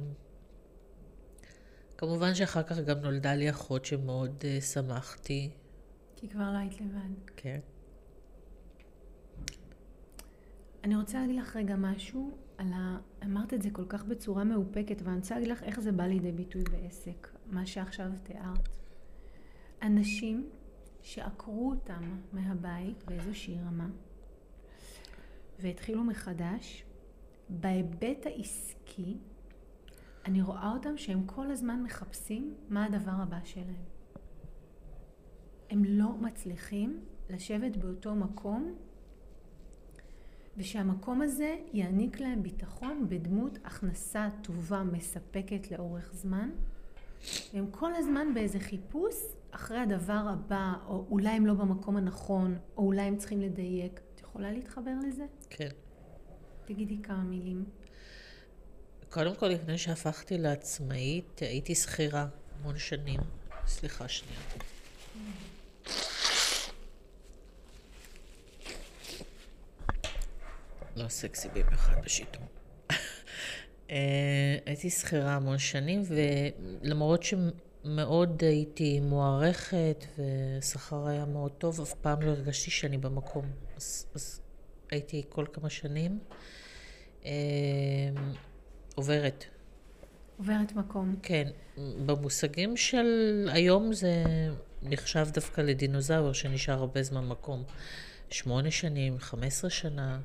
[1.99, 5.51] כמובן שאחר כך גם נולדה לי אחות שמאוד שמחתי.
[6.17, 7.31] כי כבר לא היית לבד.
[7.37, 7.61] כן.
[10.85, 12.99] אני רוצה להגיד לך רגע משהו על ה...
[13.25, 16.33] אמרת את זה כל כך בצורה מאופקת, ואני רוצה להגיד לך איך זה בא לידי
[16.33, 18.69] ביטוי בעסק, מה שעכשיו תיארת.
[19.83, 20.51] אנשים
[21.03, 23.89] שעקרו אותם מהבית באיזושהי רמה,
[25.59, 26.85] והתחילו מחדש,
[27.49, 29.17] בהיבט העסקי,
[30.25, 33.85] אני רואה אותם שהם כל הזמן מחפשים מה הדבר הבא שלהם.
[35.71, 38.75] הם לא מצליחים לשבת באותו מקום
[40.57, 46.51] ושהמקום הזה יעניק להם ביטחון בדמות הכנסה טובה מספקת לאורך זמן.
[47.55, 49.15] והם כל הזמן באיזה חיפוש
[49.51, 54.01] אחרי הדבר הבא, או אולי הם לא במקום הנכון, או אולי הם צריכים לדייק.
[54.15, 55.25] את יכולה להתחבר לזה?
[55.51, 55.69] כן.
[56.65, 57.65] תגידי כמה מילים.
[59.11, 62.27] קודם כל, לפני שהפכתי לעצמאית, הייתי שכירה
[62.61, 63.21] המון שנים.
[63.67, 64.41] סליחה שנייה.
[70.97, 72.43] לא סקסי במיוחד בשיטור.
[73.91, 82.23] אה, הייתי שכירה המון שנים, ולמרות שמאוד הייתי מוערכת ושכר היה מאוד טוב, אף פעם
[82.23, 83.45] לא הרגשתי שאני במקום.
[83.77, 84.41] אז, אז
[84.91, 86.19] הייתי כל כמה שנים
[87.25, 87.31] אה,
[88.95, 89.45] עוברת.
[90.39, 91.17] עוברת מקום.
[91.23, 91.49] כן.
[92.07, 94.25] במושגים של היום זה
[94.83, 97.65] נחשב דווקא לדינוזאור שנשאר הרבה זמן מקום.
[98.31, 100.21] שמונה שנים, חמש עשרה שנה.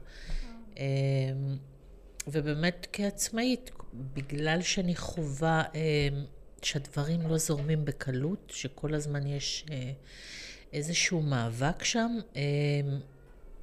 [0.78, 1.58] אמ,
[2.28, 5.80] ובאמת כעצמאית, בגלל שאני חווה אמ,
[6.62, 9.92] שהדברים לא זורמים בקלות, שכל הזמן יש אה,
[10.74, 12.42] איזשהו מאבק שם, אמ,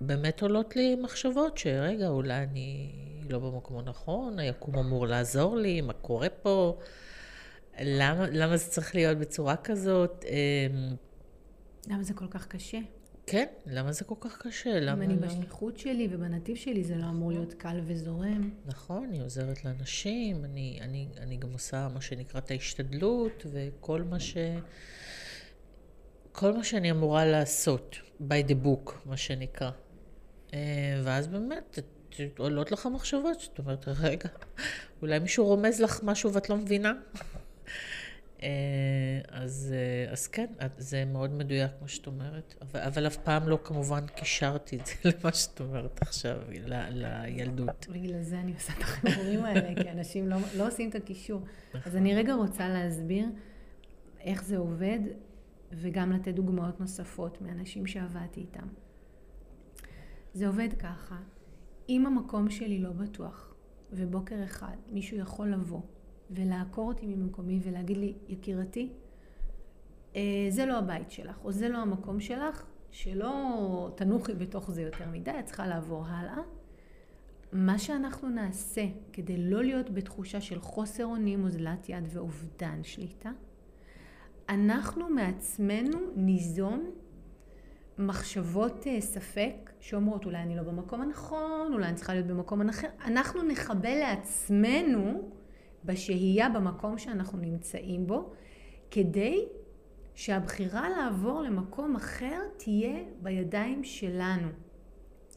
[0.01, 2.93] באמת עולות לי מחשבות שרגע, אולי אני
[3.31, 6.79] לא במקום הנכון, היקום אמור לעזור לי, מה קורה פה,
[7.81, 10.25] למה, למה זה צריך להיות בצורה כזאת.
[11.89, 12.79] למה זה כל כך קשה?
[13.27, 14.93] כן, למה זה כל כך קשה?
[14.93, 15.17] אם אני.
[15.17, 18.51] בשליחות שלי ובנתיב שלי, זה לא אמור להיות קל וזורם.
[18.67, 24.21] נכון, אני עוזרת לאנשים, אני, אני, אני גם עושה מה שנקרא את ההשתדלות, וכל מה
[24.21, 24.37] ש...
[26.33, 29.71] כל מה שאני אמורה לעשות, by the book, מה שנקרא.
[30.55, 31.79] אה, ואז באמת,
[32.39, 34.29] עולות לך מחשבות, זאת אומרת, רגע,
[35.03, 36.93] אולי מישהו רומז לך משהו ואת לא מבינה?
[38.43, 38.49] אה,
[39.29, 40.47] אז, אה, אז כן,
[40.79, 44.95] זה מאוד מדויק מה שאת אומרת, אבל, אבל אף פעם לא כמובן קישרתי את זה
[45.11, 47.87] למה שאת אומרת עכשיו, ל, לילדות.
[47.91, 51.43] בגלל זה אני עושה את החיבורים האלה, כי אנשים לא, לא עושים את הקישור.
[51.87, 53.27] אז אני רגע רוצה להסביר
[54.21, 55.01] איך זה עובד,
[55.73, 58.67] וגם לתת דוגמאות נוספות מאנשים שעבדתי איתם.
[60.35, 61.17] זה עובד ככה,
[61.89, 63.55] אם המקום שלי לא בטוח,
[63.93, 65.81] ובוקר אחד מישהו יכול לבוא
[66.31, 68.93] ולעקור אותי ממקומי ולהגיד לי, יקירתי,
[70.17, 75.05] אה, זה לא הבית שלך, או זה לא המקום שלך, שלא תנוחי בתוך זה יותר
[75.13, 76.39] מדי, את צריכה לעבור הלאה.
[77.53, 83.31] מה שאנחנו נעשה כדי לא להיות בתחושה של חוסר אונים, אוזלת יד ואובדן שליטה,
[84.49, 86.91] אנחנו מעצמנו ניזום
[87.99, 92.89] מחשבות אה, ספק שאומרות אולי אני לא במקום הנכון, אולי אני צריכה להיות במקום אחר.
[93.05, 95.31] אנחנו נכבה לעצמנו
[95.85, 98.33] בשהייה במקום שאנחנו נמצאים בו,
[98.91, 99.45] כדי
[100.15, 104.49] שהבחירה לעבור למקום אחר תהיה בידיים שלנו.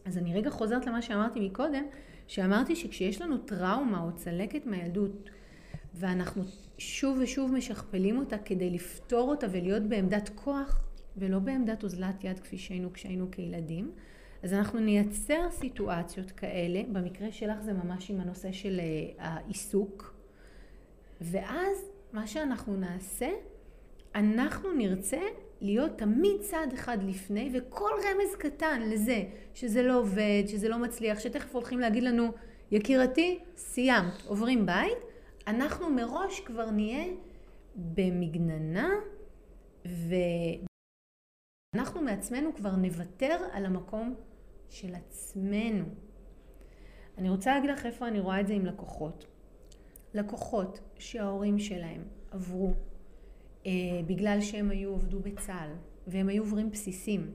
[0.06, 1.84] אז אני רגע חוזרת למה שאמרתי מקודם,
[2.28, 5.30] שאמרתי שכשיש לנו טראומה או צלקת מהילדות,
[5.94, 6.44] ואנחנו
[6.78, 10.82] שוב ושוב משכפלים אותה כדי לפתור אותה ולהיות בעמדת כוח,
[11.18, 13.92] ולא בעמדת אוזלת יד כפי שהיינו כשהיינו כילדים.
[14.44, 20.17] אז אנחנו נייצר סיטואציות כאלה, במקרה שלך זה ממש עם הנושא של אה, העיסוק,
[21.22, 21.78] ואז
[22.14, 23.30] מה שאנחנו נעשה,
[24.16, 25.22] אנחנו נרצה
[25.62, 31.20] להיות תמיד צעד אחד לפני, וכל רמז קטן לזה שזה לא עובד, שזה לא מצליח,
[31.20, 32.32] שתכף הולכים להגיד לנו,
[32.72, 34.98] יקירתי, סיימת, עוברים בית,
[35.48, 37.06] אנחנו מראש כבר נהיה
[37.76, 38.90] במגננה,
[41.76, 44.16] ואנחנו מעצמנו כבר נוותר על המקום
[44.70, 45.86] של עצמנו.
[47.18, 49.26] אני רוצה להגיד לך איפה אני רואה את זה עם לקוחות.
[50.14, 52.74] לקוחות שההורים שלהם עברו
[53.66, 53.72] אה,
[54.08, 55.70] בגלל שהם היו עבדו בצה"ל
[56.08, 57.32] והם היו עוברים בסיסים.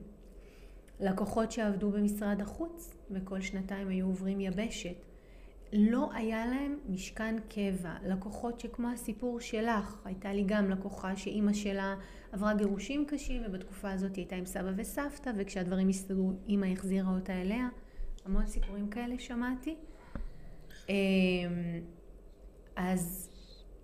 [1.01, 4.97] לקוחות שעבדו במשרד החוץ וכל שנתיים היו עוברים יבשת.
[5.73, 7.95] לא היה להם משכן קבע.
[8.05, 11.97] לקוחות שכמו הסיפור שלך, הייתה לי גם לקוחה שאימא שלה
[12.33, 17.33] עברה גירושים קשים ובתקופה הזאת היא הייתה עם סבא וסבתא וכשהדברים הסתדרו אימא החזירה אותה
[17.33, 17.69] אליה.
[18.25, 19.77] המון סיפורים כאלה שמעתי.
[20.89, 20.95] אמ,
[22.77, 23.32] אז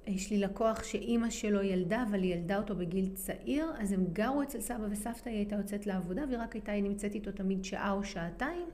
[0.09, 4.42] יש לי לקוח שאימא שלו ילדה, אבל היא ילדה אותו בגיל צעיר, אז הם גרו
[4.42, 8.05] אצל סבא וסבתא, היא הייתה יוצאת לעבודה, והיא רק הייתה נמצאת איתו תמיד שעה או
[8.05, 8.66] שעתיים,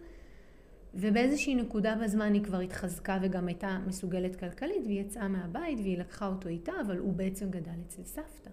[0.94, 6.26] ובאיזושהי נקודה בזמן היא כבר התחזקה וגם הייתה מסוגלת כלכלית, והיא יצאה מהבית והיא לקחה
[6.26, 8.50] אותו איתה, אבל הוא בעצם גדל אצל סבתא.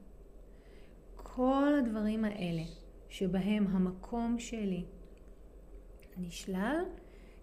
[1.16, 2.64] כל הדברים האלה,
[3.10, 4.84] שבהם המקום שלי
[6.18, 6.84] נשלל,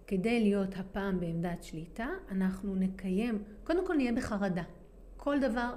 [0.07, 4.63] כדי להיות הפעם בעמדת שליטה, אנחנו נקיים, קודם כל נהיה בחרדה.
[5.29, 5.71] כל דבר,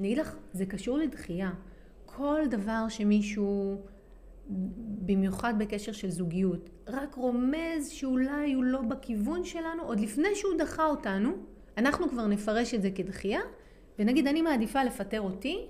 [0.00, 1.50] אני אגיד לך, זה קשור לדחייה.
[2.04, 3.80] כל דבר שמישהו,
[5.06, 10.86] במיוחד בקשר של זוגיות, רק רומז שאולי הוא לא בכיוון שלנו, עוד לפני שהוא דחה
[10.86, 11.32] אותנו,
[11.76, 13.40] אנחנו כבר נפרש את זה כדחייה,
[13.98, 15.66] ונגיד אני מעדיפה לפטר אותי,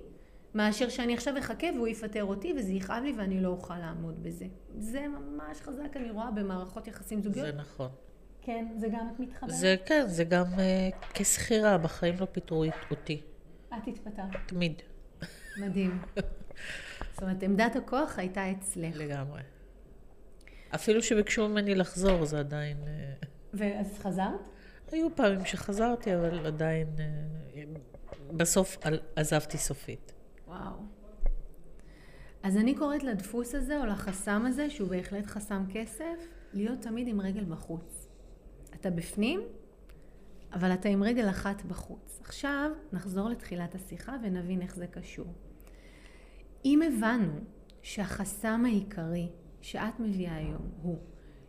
[0.55, 4.45] מאשר שאני עכשיו אחכה והוא יפטר אותי וזה יכאב לי ואני לא אוכל לעמוד בזה.
[4.77, 7.45] זה ממש חזק, אני רואה במערכות יחסים זוגיות.
[7.45, 7.89] זה נכון.
[8.47, 9.51] כן, זה גם את מתחברת?
[9.53, 13.21] זה כן, זה גם uh, כשכירה, בחיים לא פיטרו אותי.
[13.69, 14.25] את התפטרת.
[14.45, 14.81] תמיד.
[15.57, 16.01] מדהים.
[17.13, 18.97] זאת אומרת, עמדת הכוח הייתה אצלך.
[18.97, 19.41] לגמרי.
[20.75, 22.77] אפילו שביקשו ממני לחזור, זה עדיין...
[22.87, 23.13] אה,
[23.53, 24.49] ואז חזרת?
[24.91, 26.87] היו פעמים שחזרתי, אבל עדיין...
[26.99, 27.63] אה,
[28.37, 28.77] בסוף
[29.15, 30.13] עזבתי סופית.
[30.47, 30.73] וואו.
[32.43, 37.21] אז אני קוראת לדפוס הזה, או לחסם הזה, שהוא בהחלט חסם כסף, להיות תמיד עם
[37.21, 37.96] רגל בחוץ.
[38.81, 39.41] אתה בפנים,
[40.53, 42.19] אבל אתה עם רגל אחת בחוץ.
[42.23, 45.33] עכשיו נחזור לתחילת השיחה ונבין איך זה קשור.
[46.65, 47.39] אם הבנו
[47.81, 49.29] שהחסם העיקרי
[49.61, 50.97] שאת מביאה היום הוא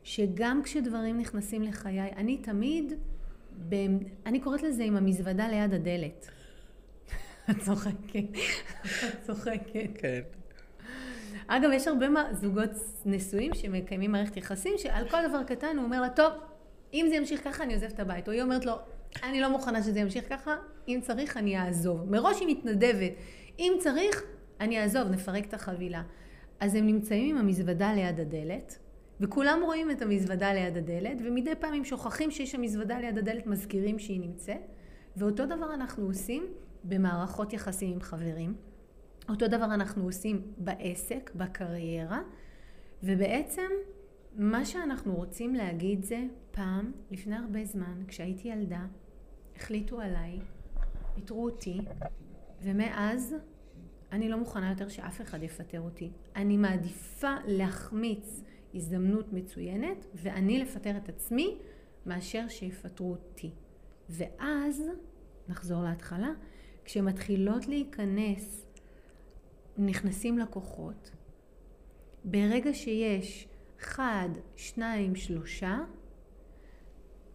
[0.02, 2.92] שגם כשדברים נכנסים לחיי, אני תמיד,
[3.68, 3.74] ב...
[4.26, 6.28] אני קוראת לזה עם המזוודה ליד הדלת.
[7.50, 8.24] את צוחקת,
[9.08, 9.90] את צוחקת.
[9.94, 10.20] כן.
[11.46, 12.70] אגב, יש הרבה זוגות
[13.04, 16.32] נשואים שמקיימים מערכת יחסים, שעל כל דבר קטן הוא אומר לה, טוב,
[16.94, 18.28] אם זה ימשיך ככה, אני עוזב את הבית.
[18.28, 18.72] או היא אומרת לו,
[19.22, 20.56] אני לא מוכנה שזה ימשיך ככה,
[20.88, 22.10] אם צריך, אני אעזוב.
[22.10, 23.12] מראש היא מתנדבת.
[23.58, 24.22] אם צריך,
[24.60, 26.02] אני אעזוב, נפרק את החבילה.
[26.60, 28.78] אז הם נמצאים עם המזוודה ליד הדלת,
[29.20, 33.46] וכולם רואים את המזוודה ליד הדלת, ומדי פעם הם שוכחים שיש שם מזוודה ליד הדלת,
[33.46, 34.60] מזכירים שהיא נמצאת.
[35.16, 36.46] ואותו דבר אנחנו עושים
[36.84, 38.54] במערכות יחסים עם חברים.
[39.28, 42.20] אותו דבר אנחנו עושים בעסק, בקריירה,
[43.02, 43.68] ובעצם
[44.34, 48.86] מה שאנחנו רוצים להגיד זה, פעם, לפני הרבה זמן, כשהייתי ילדה,
[49.56, 50.38] החליטו עליי,
[51.14, 51.78] פיטרו אותי,
[52.62, 53.34] ומאז
[54.12, 56.10] אני לא מוכנה יותר שאף אחד יפטר אותי.
[56.36, 58.42] אני מעדיפה להחמיץ
[58.74, 61.58] הזדמנות מצוינת, ואני לפטר את עצמי,
[62.06, 63.50] מאשר שיפטרו אותי.
[64.08, 64.90] ואז,
[65.48, 66.30] נחזור להתחלה,
[66.84, 68.66] כשמתחילות להיכנס,
[69.78, 71.10] נכנסים לקוחות,
[72.24, 73.48] ברגע שיש
[73.80, 75.78] אחד, שניים, שלושה,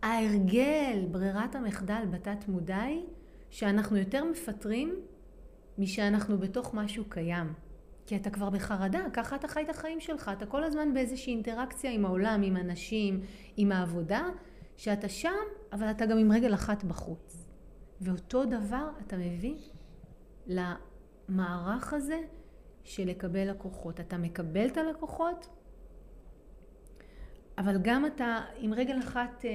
[0.02, 3.06] ההרגל, ברירת המחדל בתת מודע היא
[3.50, 4.96] שאנחנו יותר מפטרים
[5.78, 7.54] משאנחנו בתוך משהו קיים.
[8.06, 11.92] כי אתה כבר בחרדה, ככה אתה חי את החיים שלך, אתה כל הזמן באיזושהי אינטראקציה
[11.92, 13.22] עם העולם, עם אנשים,
[13.58, 14.30] עם העבודה,
[14.78, 15.30] שאתה שם,
[15.72, 17.48] אבל אתה גם עם רגל אחת בחוץ.
[18.02, 19.56] ואותו דבר אתה מביא
[20.48, 22.20] למערך הזה
[22.84, 24.00] של לקבל לקוחות.
[24.00, 25.50] אתה מקבל את הלקוחות,
[27.58, 29.52] אבל גם אתה עם רגל אחת, אה,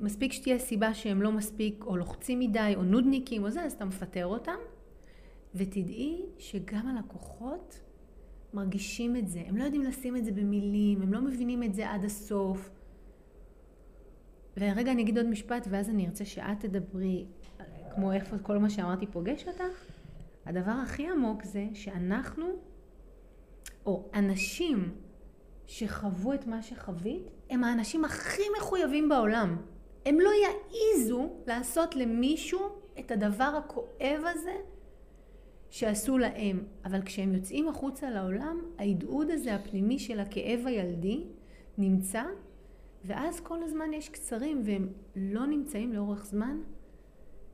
[0.00, 3.84] מספיק שתהיה סיבה שהם לא מספיק או לוחצים מדי או נודניקים או זה, אז אתה
[3.84, 4.56] מפטר אותם.
[5.54, 7.80] ותדעי שגם הלקוחות
[8.54, 9.42] מרגישים את זה.
[9.46, 12.70] הם לא יודעים לשים את זה במילים, הם לא מבינים את זה עד הסוף.
[14.56, 17.26] ורגע אני אגיד עוד משפט ואז אני ארצה שאת תדברי
[17.94, 19.86] כמו איפה כל מה שאמרתי פוגש אותך.
[20.46, 22.46] הדבר הכי עמוק זה שאנחנו
[23.86, 24.94] או אנשים
[25.66, 29.56] שחוו את מה שחווית, הם האנשים הכי מחויבים בעולם.
[30.06, 32.60] הם לא יעיזו לעשות למישהו
[32.98, 34.56] את הדבר הכואב הזה
[35.70, 36.64] שעשו להם.
[36.84, 41.24] אבל כשהם יוצאים החוצה לעולם, ההדהוד הזה הפנימי של הכאב הילדי
[41.78, 42.22] נמצא,
[43.04, 46.60] ואז כל הזמן יש קצרים והם לא נמצאים לאורך זמן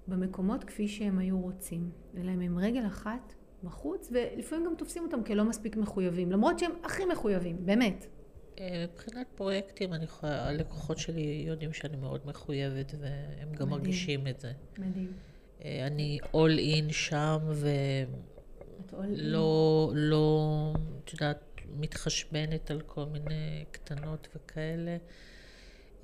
[0.09, 1.91] במקומות כפי שהם היו רוצים.
[2.17, 3.35] אלא הם עם רגל אחת
[3.65, 8.07] בחוץ, ולפעמים גם תופסים אותם כלא מספיק מחויבים, למרות שהם הכי מחויבים, באמת.
[8.61, 13.71] מבחינת פרויקטים, אני יכולה, הלקוחות שלי יודעים שאני מאוד מחויבת, והם גם מדהים.
[13.71, 14.53] מרגישים את זה.
[14.79, 15.13] מדהים.
[15.65, 17.39] אה, אני all in שם,
[18.93, 20.73] ולא, לא,
[21.05, 21.41] את יודעת,
[21.79, 24.97] מתחשבנת על כל מיני קטנות וכאלה.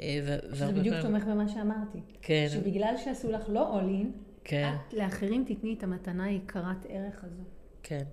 [0.00, 1.98] אה, זה בדיוק תומך במה שאמרתי.
[2.22, 2.46] כן.
[2.50, 4.06] שבגלל שעשו לך לא all in,
[4.44, 4.74] כן.
[4.88, 7.42] את לאחרים תתני את המתנה היקרת ערך הזו.
[7.82, 8.04] כן.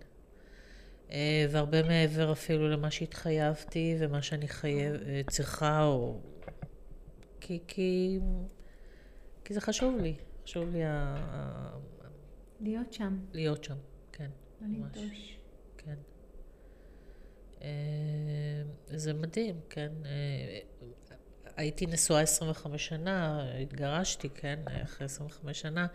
[1.12, 6.20] אה, והרבה מעבר אפילו למה שהתחייבתי ומה שאני חייב, אה, צריכה, או...
[7.42, 8.20] כי, כי,
[9.46, 11.16] כי זה חשוב לי, חשוב לי ה...
[12.60, 13.20] להיות שם.
[13.34, 13.78] להיות שם,
[14.12, 14.30] כן.
[14.62, 15.38] לא לנטוש.
[15.78, 15.96] כן.
[17.62, 17.68] אה,
[18.88, 19.92] זה מדהים, כן.
[21.58, 25.88] הייתי נשואה 25 שנה, התגרשתי, כן, אחרי 25 שנה.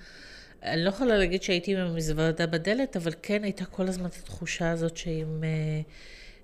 [0.62, 4.70] אני לא יכולה להגיד שהייתי עם המזוודה בדלת, אבל כן הייתה כל הזמן את התחושה
[4.70, 5.80] הזאת שאם, אה,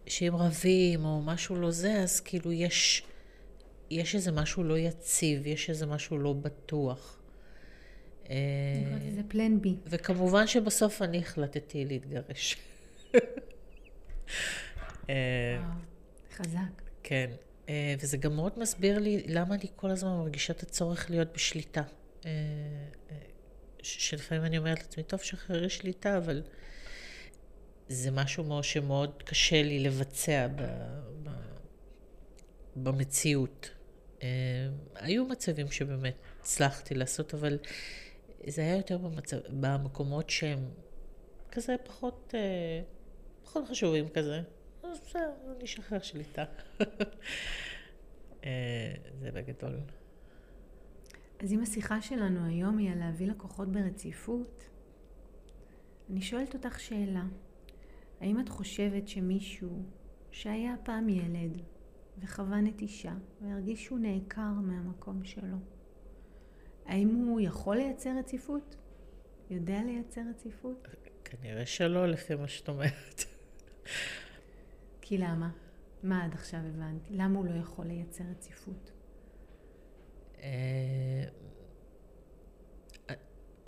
[0.06, 3.02] שאם רבים או משהו לא זה, אז כאילו יש,
[3.90, 7.14] יש איזה משהו לא יציב, יש איזה משהו לא בטוח.
[9.06, 9.76] לזה פלן בי.
[9.86, 12.56] וכמובן שבסוף אני החלטתי להתגרש.
[15.10, 15.14] אה,
[16.36, 16.82] חזק.
[17.02, 17.30] כן.
[17.68, 21.82] אה, וזה גם מאוד מסביר לי למה אני כל הזמן מרגישה את הצורך להיות בשליטה.
[23.82, 26.42] שלפעמים אני אומרת לעצמי, טוב, שחררי שליטה, אבל
[27.88, 30.62] זה משהו מאוד שמאוד קשה לי לבצע ב,
[31.22, 31.30] ב,
[32.76, 33.70] במציאות.
[34.94, 37.58] היו מצבים שבאמת הצלחתי לעשות, אבל
[38.46, 40.68] זה היה יותר במצב, במקומות שהם
[41.52, 42.34] כזה פחות,
[43.44, 44.42] פחות חשובים כזה.
[44.90, 46.44] אז בסדר, אני אשחרר שליטה.
[46.80, 48.44] uh,
[49.20, 49.80] זה בגדול.
[51.40, 54.68] אז אם השיחה שלנו היום היא על להביא לקוחות ברציפות,
[56.10, 57.24] אני שואלת אותך שאלה.
[58.20, 59.82] האם את חושבת שמישהו
[60.30, 61.62] שהיה פעם ילד
[62.18, 65.56] וחווה נטישה והרגיש שהוא נעקר מהמקום שלו,
[66.86, 68.76] האם הוא יכול לייצר רציפות?
[69.50, 70.88] יודע לייצר רציפות?
[71.24, 73.24] כנראה שלא, לפי מה שאת אומרת.
[75.08, 75.50] כי למה?
[76.02, 77.08] מה עד עכשיו הבנתי?
[77.10, 78.92] למה הוא לא יכול לייצר רציפות?
[80.42, 81.24] אה,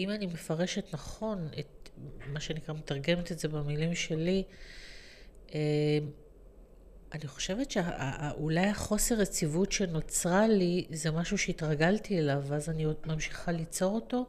[0.00, 1.90] אם אני מפרשת נכון את
[2.26, 4.44] מה שנקרא, מתרגמת את זה במילים שלי,
[5.54, 5.98] אה,
[7.12, 13.52] אני חושבת שאולי החוסר רציבות שנוצרה לי זה משהו שהתרגלתי אליו, ואז אני עוד ממשיכה
[13.52, 14.26] ליצור אותו?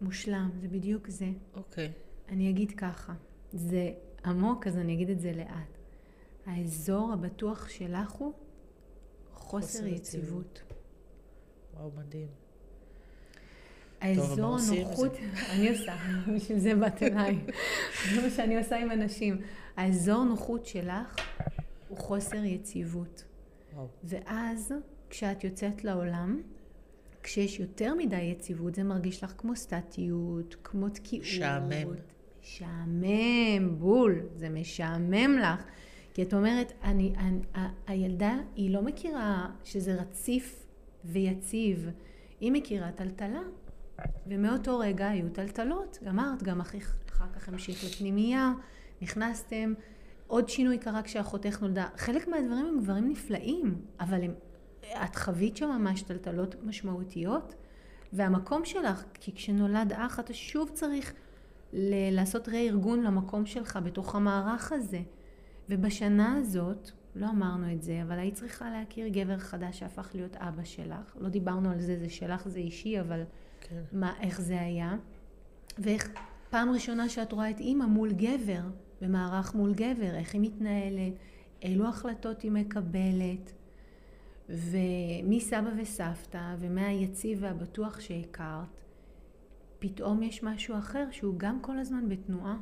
[0.00, 1.28] מושלם, זה בדיוק זה.
[1.54, 1.86] אוקיי.
[1.86, 2.32] Okay.
[2.32, 3.12] אני אגיד ככה,
[3.52, 3.92] זה
[4.24, 5.77] עמוק, אז אני אגיד את זה לאט.
[6.48, 8.32] האזור הבטוח שלך הוא
[9.34, 10.62] חוסר, יציבות.
[11.74, 12.28] וואו, מדהים.
[14.00, 15.12] האזור הנוחות,
[15.52, 15.96] אני עושה,
[16.36, 17.38] בשביל זה באת אליי.
[18.14, 19.40] זה מה שאני עושה עם אנשים.
[19.76, 21.16] האזור נוחות שלך
[21.88, 23.24] הוא חוסר יציבות.
[24.04, 24.72] ואז,
[25.10, 26.42] כשאת יוצאת לעולם,
[27.22, 31.26] כשיש יותר מדי יציבות, זה מרגיש לך כמו סטטיות, כמו תקיעות.
[31.26, 31.94] משעמם.
[32.42, 34.22] משעמם, בול.
[34.36, 35.64] זה משעמם לך.
[36.18, 37.40] כי את אומרת, אני, אני,
[37.86, 40.66] הילדה, היא לא מכירה שזה רציף
[41.04, 41.90] ויציב.
[42.40, 43.40] היא מכירה טלטלה,
[44.26, 45.98] ומאותו רגע היו טלטלות.
[46.04, 46.78] גמרת, גם אחר,
[47.10, 48.52] אחר כך המשיך לפנימייה,
[49.02, 49.74] נכנסתם.
[50.26, 51.86] עוד שינוי קרה כשאחותך נולדה.
[51.96, 54.34] חלק מהדברים הם דברים נפלאים, אבל הם,
[55.04, 57.54] את חווית שם ממש טלטלות משמעותיות,
[58.12, 61.12] והמקום שלך, כי כשנולד אח אתה שוב צריך
[61.72, 65.00] ל- לעשות רה-ארגון למקום שלך בתוך המערך הזה.
[65.68, 70.64] ובשנה הזאת, לא אמרנו את זה, אבל היית צריכה להכיר גבר חדש שהפך להיות אבא
[70.64, 71.16] שלך.
[71.20, 73.22] לא דיברנו על זה, זה שלך, זה אישי, אבל
[73.60, 73.82] כן.
[73.92, 74.96] מה, איך זה היה.
[75.78, 76.12] ואיך
[76.50, 78.62] פעם ראשונה שאת רואה את אימא מול גבר,
[79.00, 81.12] במערך מול גבר, איך היא מתנהלת,
[81.62, 83.52] אילו החלטות היא מקבלת,
[84.48, 88.80] ומסבא וסבתא, ומהיציב והבטוח שהכרת,
[89.78, 92.56] פתאום יש משהו אחר שהוא גם כל הזמן בתנועה.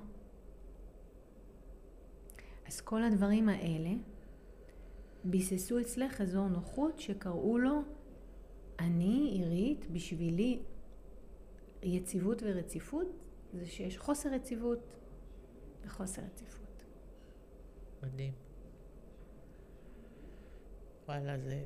[2.69, 3.91] אז כל הדברים האלה
[5.25, 7.83] ביססו אצלך אזור נוחות שקראו לו
[8.79, 10.62] אני, עירית, בשבילי
[11.83, 13.07] יציבות ורציפות
[13.53, 14.79] זה שיש חוסר יציבות
[15.85, 16.83] וחוסר רציפות.
[18.03, 18.33] מדהים.
[21.09, 21.62] וואלה, זה...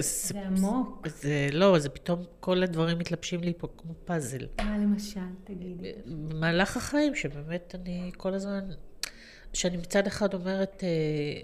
[0.00, 1.08] זה עמוק.
[1.08, 4.46] זה לא, זה פתאום כל הדברים מתלבשים לי פה כמו פאזל.
[4.58, 5.92] מה למשל, תגידי.
[6.06, 8.70] במהלך החיים, שבאמת אני כל הזמן,
[9.52, 10.88] שאני מצד אחד אומרת, אה,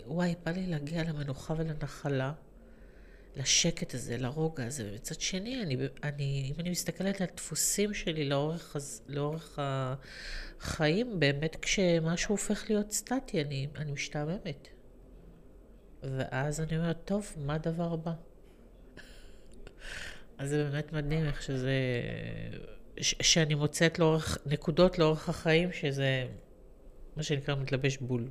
[0.06, 2.32] וואי, בא לי להגיע למנוחה ולנחלה,
[3.36, 8.76] לשקט הזה, לרוגע הזה, ומצד שני, אני, אני, אם אני מסתכלת על הדפוסים שלי לאורך,
[9.08, 14.68] לאורך החיים, באמת כשמשהו הופך להיות סטטי, אני, אני משתעממת.
[16.02, 18.12] ואז אני אומרת, טוב, מה הדבר הבא?
[20.38, 21.72] אז זה באמת מדהים איך שזה...
[23.00, 26.26] ש- שאני מוצאת לאורך, נקודות לאורך החיים, שזה
[27.18, 28.28] מה שנקרא מתלבש בול.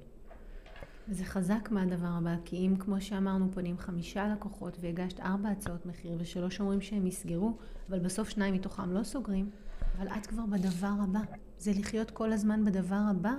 [1.07, 6.17] זה חזק מהדבר הבא, כי אם כמו שאמרנו פונים חמישה לקוחות והגשת ארבע הצעות מחיר
[6.19, 7.57] ושלוש אומרים שהם יסגרו,
[7.89, 9.49] אבל בסוף שניים מתוכם לא סוגרים,
[9.97, 11.19] אבל את כבר בדבר הבא.
[11.57, 13.33] זה לחיות כל הזמן בדבר הבא,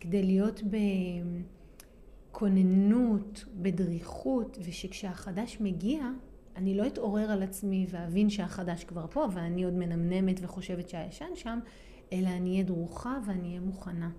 [0.00, 0.62] כדי להיות
[2.32, 6.08] בכוננות, בדריכות, ושכשהחדש מגיע,
[6.56, 11.58] אני לא אתעורר על עצמי ואבין שהחדש כבר פה, ואני עוד מנמנמת וחושבת שהישן שם,
[12.12, 14.10] אלא אני אהיה דרוכה ואני אהיה מוכנה.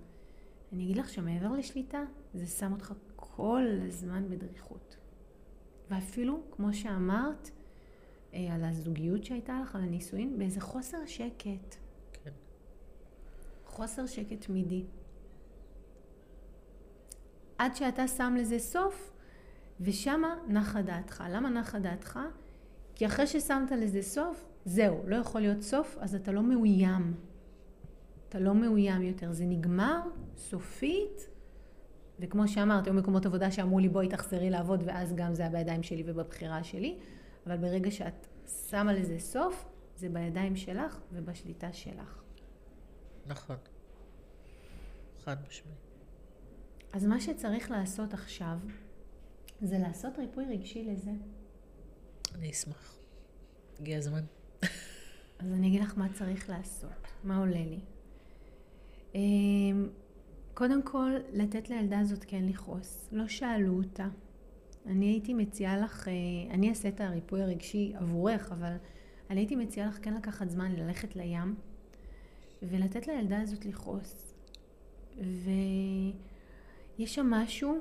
[0.72, 2.02] אני אגיד לך שמעבר לשליטה,
[2.34, 4.96] זה שם אותך כל הזמן בדריכות.
[5.90, 7.50] ואפילו, כמו שאמרת,
[8.34, 11.76] אה, על הזוגיות שהייתה לך, על הנישואין, באיזה חוסר שקט.
[12.12, 12.30] כן.
[13.64, 14.84] חוסר שקט תמידי.
[17.58, 19.12] עד שאתה שם לזה סוף,
[19.80, 21.24] ושמה נחה דעתך.
[21.30, 22.18] למה נחה דעתך?
[22.94, 27.14] כי אחרי ששמת לזה סוף, זהו, לא יכול להיות סוף, אז אתה לא מאוים.
[28.30, 29.32] אתה לא מאוים יותר.
[29.32, 30.00] זה נגמר
[30.36, 31.28] סופית,
[32.20, 35.82] וכמו שאמרת, היו מקומות עבודה שאמרו לי בואי תחזרי לעבוד, ואז גם זה היה בידיים
[35.82, 36.98] שלי ובבחירה שלי,
[37.46, 38.26] אבל ברגע שאת
[38.70, 42.22] שמה לזה סוף, זה בידיים שלך ובשליטה שלך.
[43.26, 43.56] נכון.
[45.24, 45.74] חד משמעי.
[46.92, 48.58] אז מה שצריך לעשות עכשיו,
[49.62, 51.10] זה לעשות ריפוי רגשי לזה.
[52.34, 52.96] אני אשמח.
[53.80, 54.24] הגיע הזמן.
[55.38, 57.80] אז אני אגיד לך מה צריך לעשות, מה עולה לי.
[59.14, 59.88] אמ,
[60.54, 63.08] קודם כל, לתת לילדה הזאת כן לכעוס.
[63.12, 64.08] לא שאלו אותה.
[64.86, 66.12] אני הייתי מציעה לך, אה,
[66.50, 68.76] אני אעשה את הריפוי הרגשי עבורך, אבל
[69.30, 71.54] אני הייתי מציעה לך כן לקחת זמן ללכת לים
[72.62, 74.34] ולתת לילדה הזאת לכעוס.
[75.16, 77.78] ויש שם משהו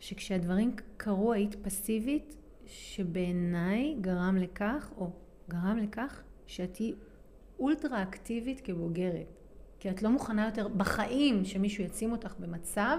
[0.00, 2.36] שכשהדברים קרו היית פסיבית,
[2.66, 5.10] שבעיניי גרם לכך, או
[5.48, 6.92] גרם לכך, שאת תהיי
[7.58, 9.43] אולטרה אקטיבית כבוגרת.
[9.84, 12.98] כי את לא מוכנה יותר בחיים שמישהו ישים אותך במצב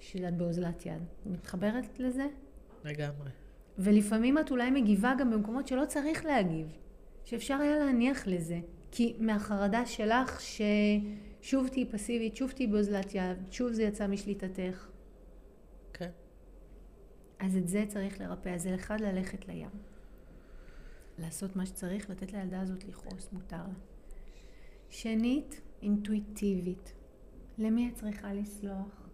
[0.00, 1.02] שאת באוזלת יד.
[1.26, 2.26] מתחברת לזה?
[2.84, 3.30] לגמרי.
[3.78, 6.66] ולפעמים את אולי מגיבה גם במקומות שלא צריך להגיב,
[7.24, 8.60] שאפשר היה להניח לזה.
[8.90, 14.88] כי מהחרדה שלך ששוב תהיי פסיבית, שוב תהיי באוזלת יד, שוב זה יצא משליטתך.
[15.92, 16.10] כן.
[17.38, 18.48] אז את זה צריך לרפא.
[18.48, 19.70] אז זה אחד ללכת לים.
[21.18, 23.74] לעשות מה שצריך, לתת לילדה הזאת לכעוס, מותר לה.
[24.90, 26.94] שנית, אינטואיטיבית.
[27.58, 29.08] למי את צריכה לסלוח?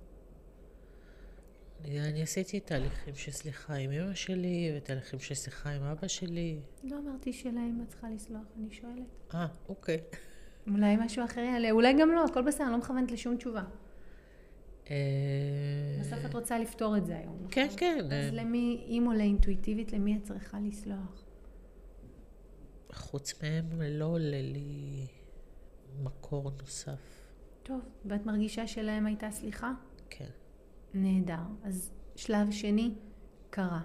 [1.85, 6.61] אני, אני עשיתי תהליכים של סליחה עם אמא שלי, ותהליכים של סליחה עם אבא שלי.
[6.85, 9.35] לא אמרתי שלהם את צריכה לסלוח, אני שואלת.
[9.35, 10.01] אה, אוקיי.
[10.71, 13.63] אולי משהו אחר יעלה, אולי גם לא, הכל בסדר, אני לא מכוונת לשום תשובה.
[14.91, 14.97] אה,
[16.01, 17.35] בסוף את רוצה לפתור את זה היום.
[17.35, 17.51] נכון?
[17.51, 17.99] כן, כן.
[18.05, 21.25] אז אה, למי, אם עולה אינטואיטיבית, למי את צריכה לסלוח?
[22.93, 25.07] חוץ מהם לא עולה לי
[26.01, 27.31] מקור נוסף.
[27.63, 29.73] טוב, ואת מרגישה שלהם הייתה סליחה?
[30.11, 30.31] כן.
[30.95, 31.43] נהדר.
[31.63, 32.95] אז שלב שני,
[33.51, 33.83] קרה.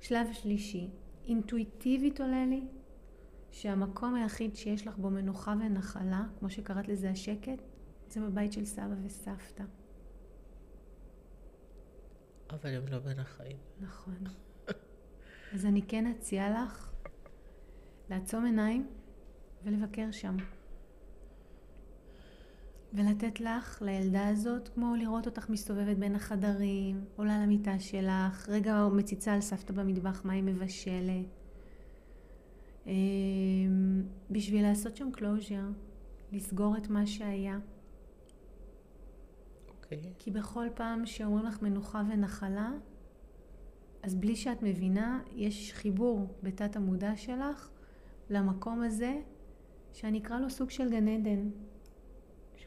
[0.00, 0.90] שלב שלישי,
[1.24, 2.66] אינטואיטיבית עולה לי
[3.50, 7.62] שהמקום היחיד שיש לך בו מנוחה ונחלה, כמו שקראת לזה השקט,
[8.08, 9.64] זה בבית של סבא וסבתא.
[12.50, 13.56] אבל הם לא בין החיים.
[13.80, 14.24] נכון.
[15.54, 16.90] אז אני כן אציע לך
[18.10, 18.88] לעצום עיניים
[19.64, 20.36] ולבקר שם.
[22.92, 29.34] ולתת לך, לילדה הזאת, כמו לראות אותך מסתובבת בין החדרים, עולה למיטה שלך, רגע מציצה
[29.34, 31.26] על סבתא במטבח, מה היא מבשלת.
[32.86, 35.62] אמ, בשביל לעשות שם closure,
[36.32, 37.58] לסגור את מה שהיה.
[39.68, 40.12] אוקיי.
[40.18, 42.72] כי בכל פעם שאומרים לך מנוחה ונחלה,
[44.02, 47.68] אז בלי שאת מבינה, יש חיבור בתת המודע שלך
[48.30, 49.20] למקום הזה,
[49.92, 51.48] שאני אקרא לו סוג של גן עדן.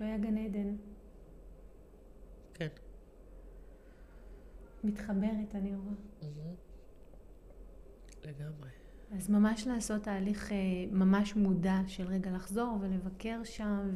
[0.02, 0.76] שהוא היה גן עדן.
[2.54, 2.68] כן.
[4.84, 5.94] מתחברת, אני רואה.
[6.22, 6.56] מהמם.
[8.24, 8.70] לגמרי.
[9.18, 10.58] אז ממש לעשות תהליך אה,
[10.92, 13.90] ממש מודע של רגע לחזור ולבקר שם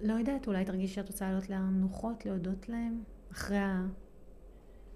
[0.00, 3.02] לא יודעת, אולי תרגישי שאת רוצה לעלות למנוחות, להודות להם,
[3.32, 3.58] אחרי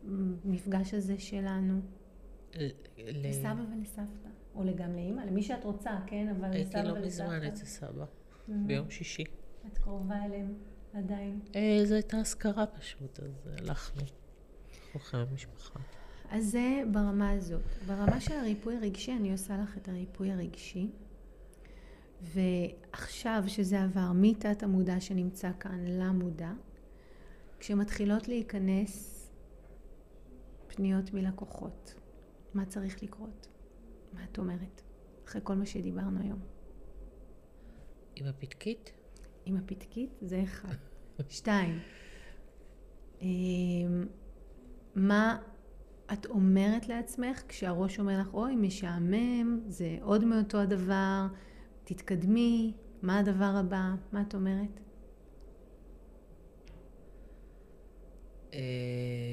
[0.05, 1.81] המפגש הזה שלנו.
[2.55, 2.66] ל-
[2.99, 6.28] ל- לסבא ולסבתא, או גם לאימא, למי שאת רוצה, כן?
[6.28, 7.22] אבל לסבא הייתי ולסבתא.
[7.22, 8.05] לא מזמן אצל סבא.
[8.51, 9.24] ביום שישי.
[9.66, 10.55] את קרובה אליהם
[10.94, 11.40] עדיין.
[11.57, 14.03] אה, זו הייתה אזכרה פשוט, אז הלכנו.
[14.92, 15.80] כולכם המשפחה.
[16.30, 17.62] אז זה ברמה הזאת.
[17.86, 20.90] ברמה של הריפוי הרגשי, אני עושה לך את הריפוי הרגשי.
[22.22, 26.53] ועכשיו שזה עבר מתת המודע שנמצא כאן למודע,
[27.59, 29.26] כשמתחילות להיכנס
[30.66, 31.94] פניות מלקוחות,
[32.55, 33.48] מה צריך לקרות?
[34.12, 34.82] מה את אומרת?
[35.24, 36.38] אחרי כל מה שדיברנו היום.
[38.16, 38.92] עם הפתקית?
[39.44, 40.74] עם הפתקית זה אחד.
[41.28, 41.78] שתיים,
[43.22, 44.06] אמ,
[44.94, 45.38] מה
[46.12, 51.26] את אומרת לעצמך כשהראש אומר לך, אוי, משעמם, זה עוד מאותו הדבר,
[51.84, 53.94] תתקדמי, מה הדבר הבא?
[54.12, 54.80] מה את אומרת?
[58.54, 58.61] אה,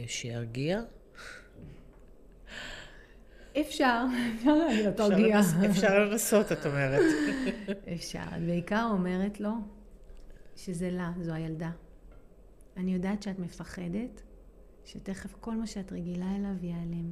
[0.08, 0.82] שירגיע?
[3.62, 4.06] אפשר,
[4.36, 5.40] אפשר להגיד לו, תרגיע.
[5.70, 7.02] אפשר לנסות, את אומרת.
[7.96, 8.24] אפשר.
[8.38, 9.52] את בעיקר אומרת לו
[10.56, 11.72] שזה לה, זו הילדה.
[12.78, 14.22] אני יודעת שאת מפחדת,
[14.86, 17.12] שתכף כל מה שאת רגילה אליו ייעלם.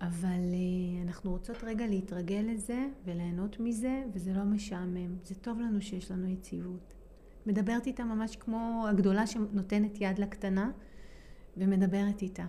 [0.00, 5.16] אבל uh, אנחנו רוצות רגע להתרגל לזה וליהנות מזה, וזה לא משעמם.
[5.22, 6.94] זה טוב לנו שיש לנו יציבות.
[7.46, 10.70] מדברת איתה ממש כמו הגדולה שנותנת יד לקטנה,
[11.56, 12.46] ומדברת איתה.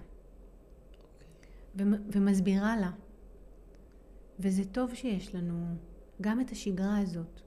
[1.77, 2.91] ומ- ומסבירה לה.
[4.39, 5.75] וזה טוב שיש לנו
[6.21, 7.41] גם את השגרה הזאת.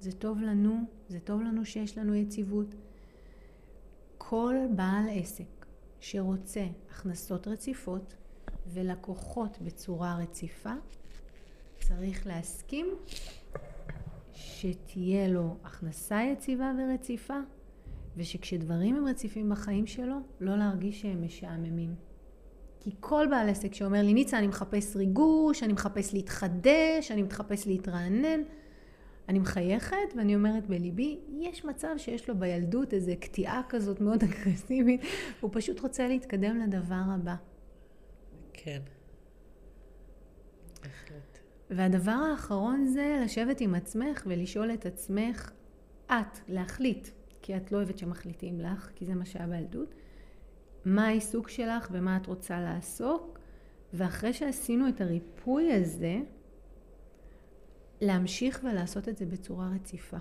[0.00, 2.74] זה טוב לנו, זה טוב לנו שיש לנו יציבות.
[4.18, 5.66] כל בעל עסק
[6.00, 8.14] שרוצה הכנסות רציפות
[8.66, 10.72] ולקוחות בצורה רציפה,
[11.80, 12.86] צריך להסכים
[14.32, 17.38] שתהיה לו הכנסה יציבה ורציפה,
[18.16, 21.94] ושכשדברים הם רציפים בחיים שלו, לא להרגיש שהם משעממים.
[22.84, 27.66] כי כל בעל עסק שאומר לי, ניצה, אני מחפש ריגוש, אני מחפש להתחדש, אני מחפש
[27.66, 28.40] להתרענן,
[29.28, 35.00] אני מחייכת ואני אומרת בליבי, יש מצב שיש לו בילדות איזו קטיעה כזאת מאוד אגרסיבית,
[35.40, 37.34] הוא פשוט רוצה להתקדם לדבר הבא.
[38.52, 38.80] כן.
[41.70, 45.50] והדבר האחרון זה לשבת עם עצמך ולשאול את עצמך,
[46.06, 47.08] את, להחליט,
[47.42, 49.94] כי את לא אוהבת שמחליטים לך, כי זה מה שהיה בילדות,
[50.84, 53.38] מה העיסוק שלך ומה את רוצה לעסוק,
[53.92, 56.16] ואחרי שעשינו את הריפוי הזה,
[58.00, 60.16] להמשיך ולעשות את זה בצורה רציפה.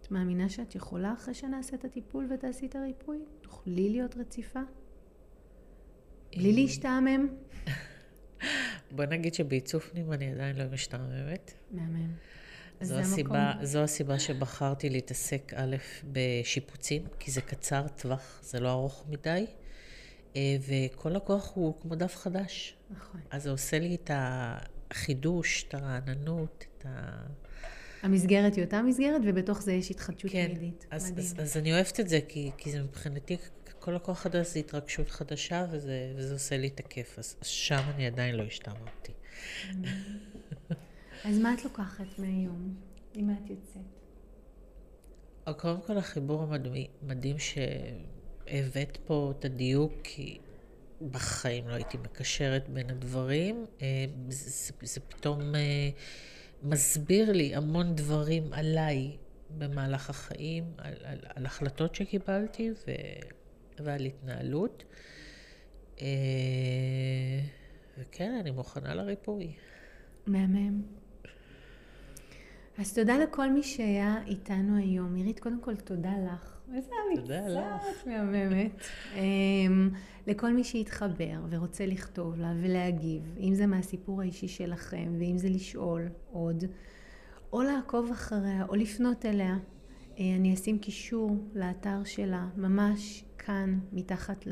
[0.00, 3.18] את מאמינה שאת יכולה אחרי שנעשה את הטיפול ותעשי את הריפוי?
[3.40, 4.60] תוכלי להיות רציפה?
[6.36, 7.28] בלי להשתעמם?
[8.96, 11.52] בוא נגיד שבעיצוב פנים אני עדיין לא משתעממת.
[11.70, 12.10] מהמם.
[12.80, 12.98] אז זו.
[12.98, 15.76] הסיבה, זו הסיבה שבחרתי להתעסק א'
[16.12, 19.46] בשיפוצים, כי זה קצר טווח, זה לא ארוך מדי,
[20.36, 22.76] אה, וכל לקוח הוא כמו דף חדש.
[22.90, 23.20] נכון.
[23.30, 27.26] אז זה עושה לי את החידוש, את הרעננות, את ה...
[28.02, 30.86] המסגרת היא אותה מסגרת, ובתוך זה יש התחדשות כן, תמידית.
[30.90, 31.26] אז, מדהים.
[31.26, 33.36] אז, אז אני אוהבת את זה, כי, כי זה מבחינתי,
[33.78, 37.18] כל לקוח חדש זה התרגשות חדשה, וזה, וזה עושה לי את הכיף.
[37.18, 39.12] אז שם אני עדיין לא השתעממתי.
[41.24, 42.74] אז מה את לוקחת מהיום?
[43.16, 43.82] מה את יוצאת?
[45.46, 46.46] אבל קודם כל החיבור
[47.02, 50.38] המדהים שהבאת פה את הדיוק, כי
[51.10, 53.66] בחיים לא הייתי מקשרת בין הדברים.
[53.82, 55.90] אה, זה, זה, זה פתאום אה,
[56.62, 59.16] מסביר לי המון דברים עליי
[59.58, 62.90] במהלך החיים, על, על, על החלטות שקיבלתי ו,
[63.78, 64.84] ועל התנהלות.
[66.00, 66.06] אה,
[67.98, 69.52] וכן, אני מוכנה לריפוי.
[70.26, 70.99] מהמם.
[72.80, 75.14] אז תודה לכל מי שהיה איתנו היום.
[75.14, 76.58] עירית, קודם כל תודה לך.
[76.74, 76.94] איזה.
[77.18, 78.80] את מהממת.
[79.14, 79.90] אמ,
[80.26, 86.08] לכל מי שהתחבר ורוצה לכתוב לה ולהגיב, אם זה מהסיפור האישי שלכם, ואם זה לשאול
[86.30, 86.64] עוד,
[87.52, 89.56] או לעקוב אחריה, או לפנות אליה.
[90.18, 94.46] אה, אני אשים קישור לאתר שלה, ממש כאן, מתחת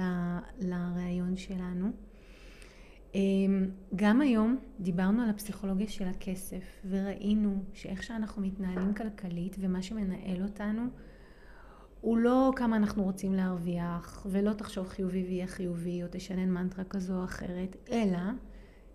[0.58, 2.07] לראיון שלנו.
[3.14, 10.42] אמ, גם היום דיברנו על הפסיכולוגיה של הכסף, וראינו שאיך שאנחנו מתנהלים כלכלית ומה שמנהל
[10.42, 10.82] אותנו,
[12.00, 17.18] הוא לא כמה אנחנו רוצים להרוויח, ולא תחשוב חיובי ויהיה חיובי, או תשנן מנטרה כזו
[17.18, 18.18] או אחרת, אלא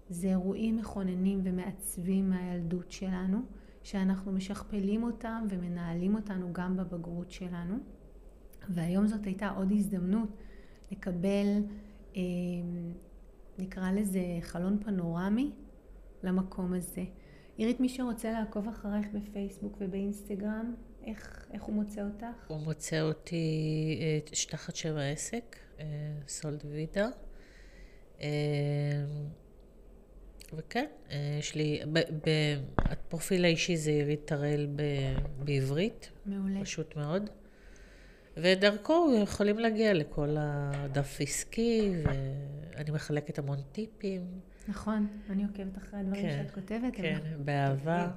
[0.09, 3.41] זה אירועים מכוננים ומעצבים מהילדות שלנו,
[3.83, 7.75] שאנחנו משכפלים אותם ומנהלים אותנו גם בבגרות שלנו.
[8.69, 10.29] והיום זאת הייתה עוד הזדמנות
[10.91, 11.47] לקבל,
[12.15, 12.21] אה,
[13.57, 15.51] נקרא לזה חלון פנורמי
[16.23, 17.03] למקום הזה.
[17.57, 22.47] עירית, מי שרוצה לעקוב אחרייך בפייסבוק ובאינסטגרם, איך, איך הוא מוצא אותך?
[22.47, 25.55] הוא מוצא אותי תחת שם העסק,
[26.27, 27.07] סולד וידה.
[30.53, 30.85] וכן,
[31.39, 31.81] יש לי,
[32.77, 34.67] הפרופיל האישי זה עירית הראל
[35.39, 36.11] בעברית.
[36.25, 36.61] מעולה.
[36.61, 37.29] פשוט מאוד.
[38.37, 44.21] ודרכו יכולים להגיע לכל הדף עסקי, ואני מחלקת המון טיפים.
[44.67, 46.93] נכון, אני עוקבת אחרי הדברים כן, שאת כותבת.
[46.93, 48.11] כן, באהבה.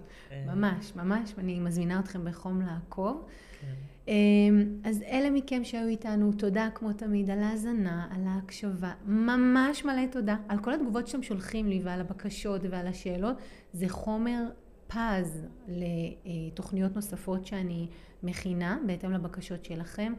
[0.47, 3.27] ממש, ממש, ואני מזמינה אתכם בחום לעקוב.
[3.61, 3.67] כן.
[4.09, 10.07] אמ, אז אלה מכם שהיו איתנו, תודה כמו תמיד על ההאזנה, על ההקשבה, ממש מלא
[10.11, 13.37] תודה על כל התגובות שאתם שולחים לי ועל הבקשות ועל השאלות,
[13.73, 14.43] זה חומר
[14.89, 17.89] פז לתוכניות נוספות שאני
[18.23, 20.13] מכינה בהתאם לבקשות שלכם.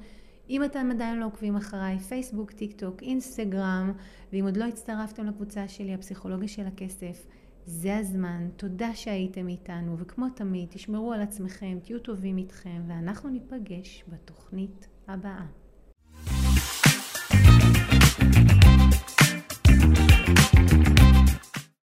[0.50, 3.94] אם אתם עדיין לא עוקבים אחריי, פייסבוק, טיק טוק, אינסטגרם,
[4.34, 7.26] ואם עוד לא הצטרפתם לקבוצה שלי, הפסיכולוגיה של הכסף,
[7.66, 8.50] זה הזמן.
[8.56, 15.46] תודה שהייתם איתנו, וכמו תמיד, תשמרו על עצמכם, תהיו טובים איתכם, ואנחנו ניפגש בתוכנית הבאה.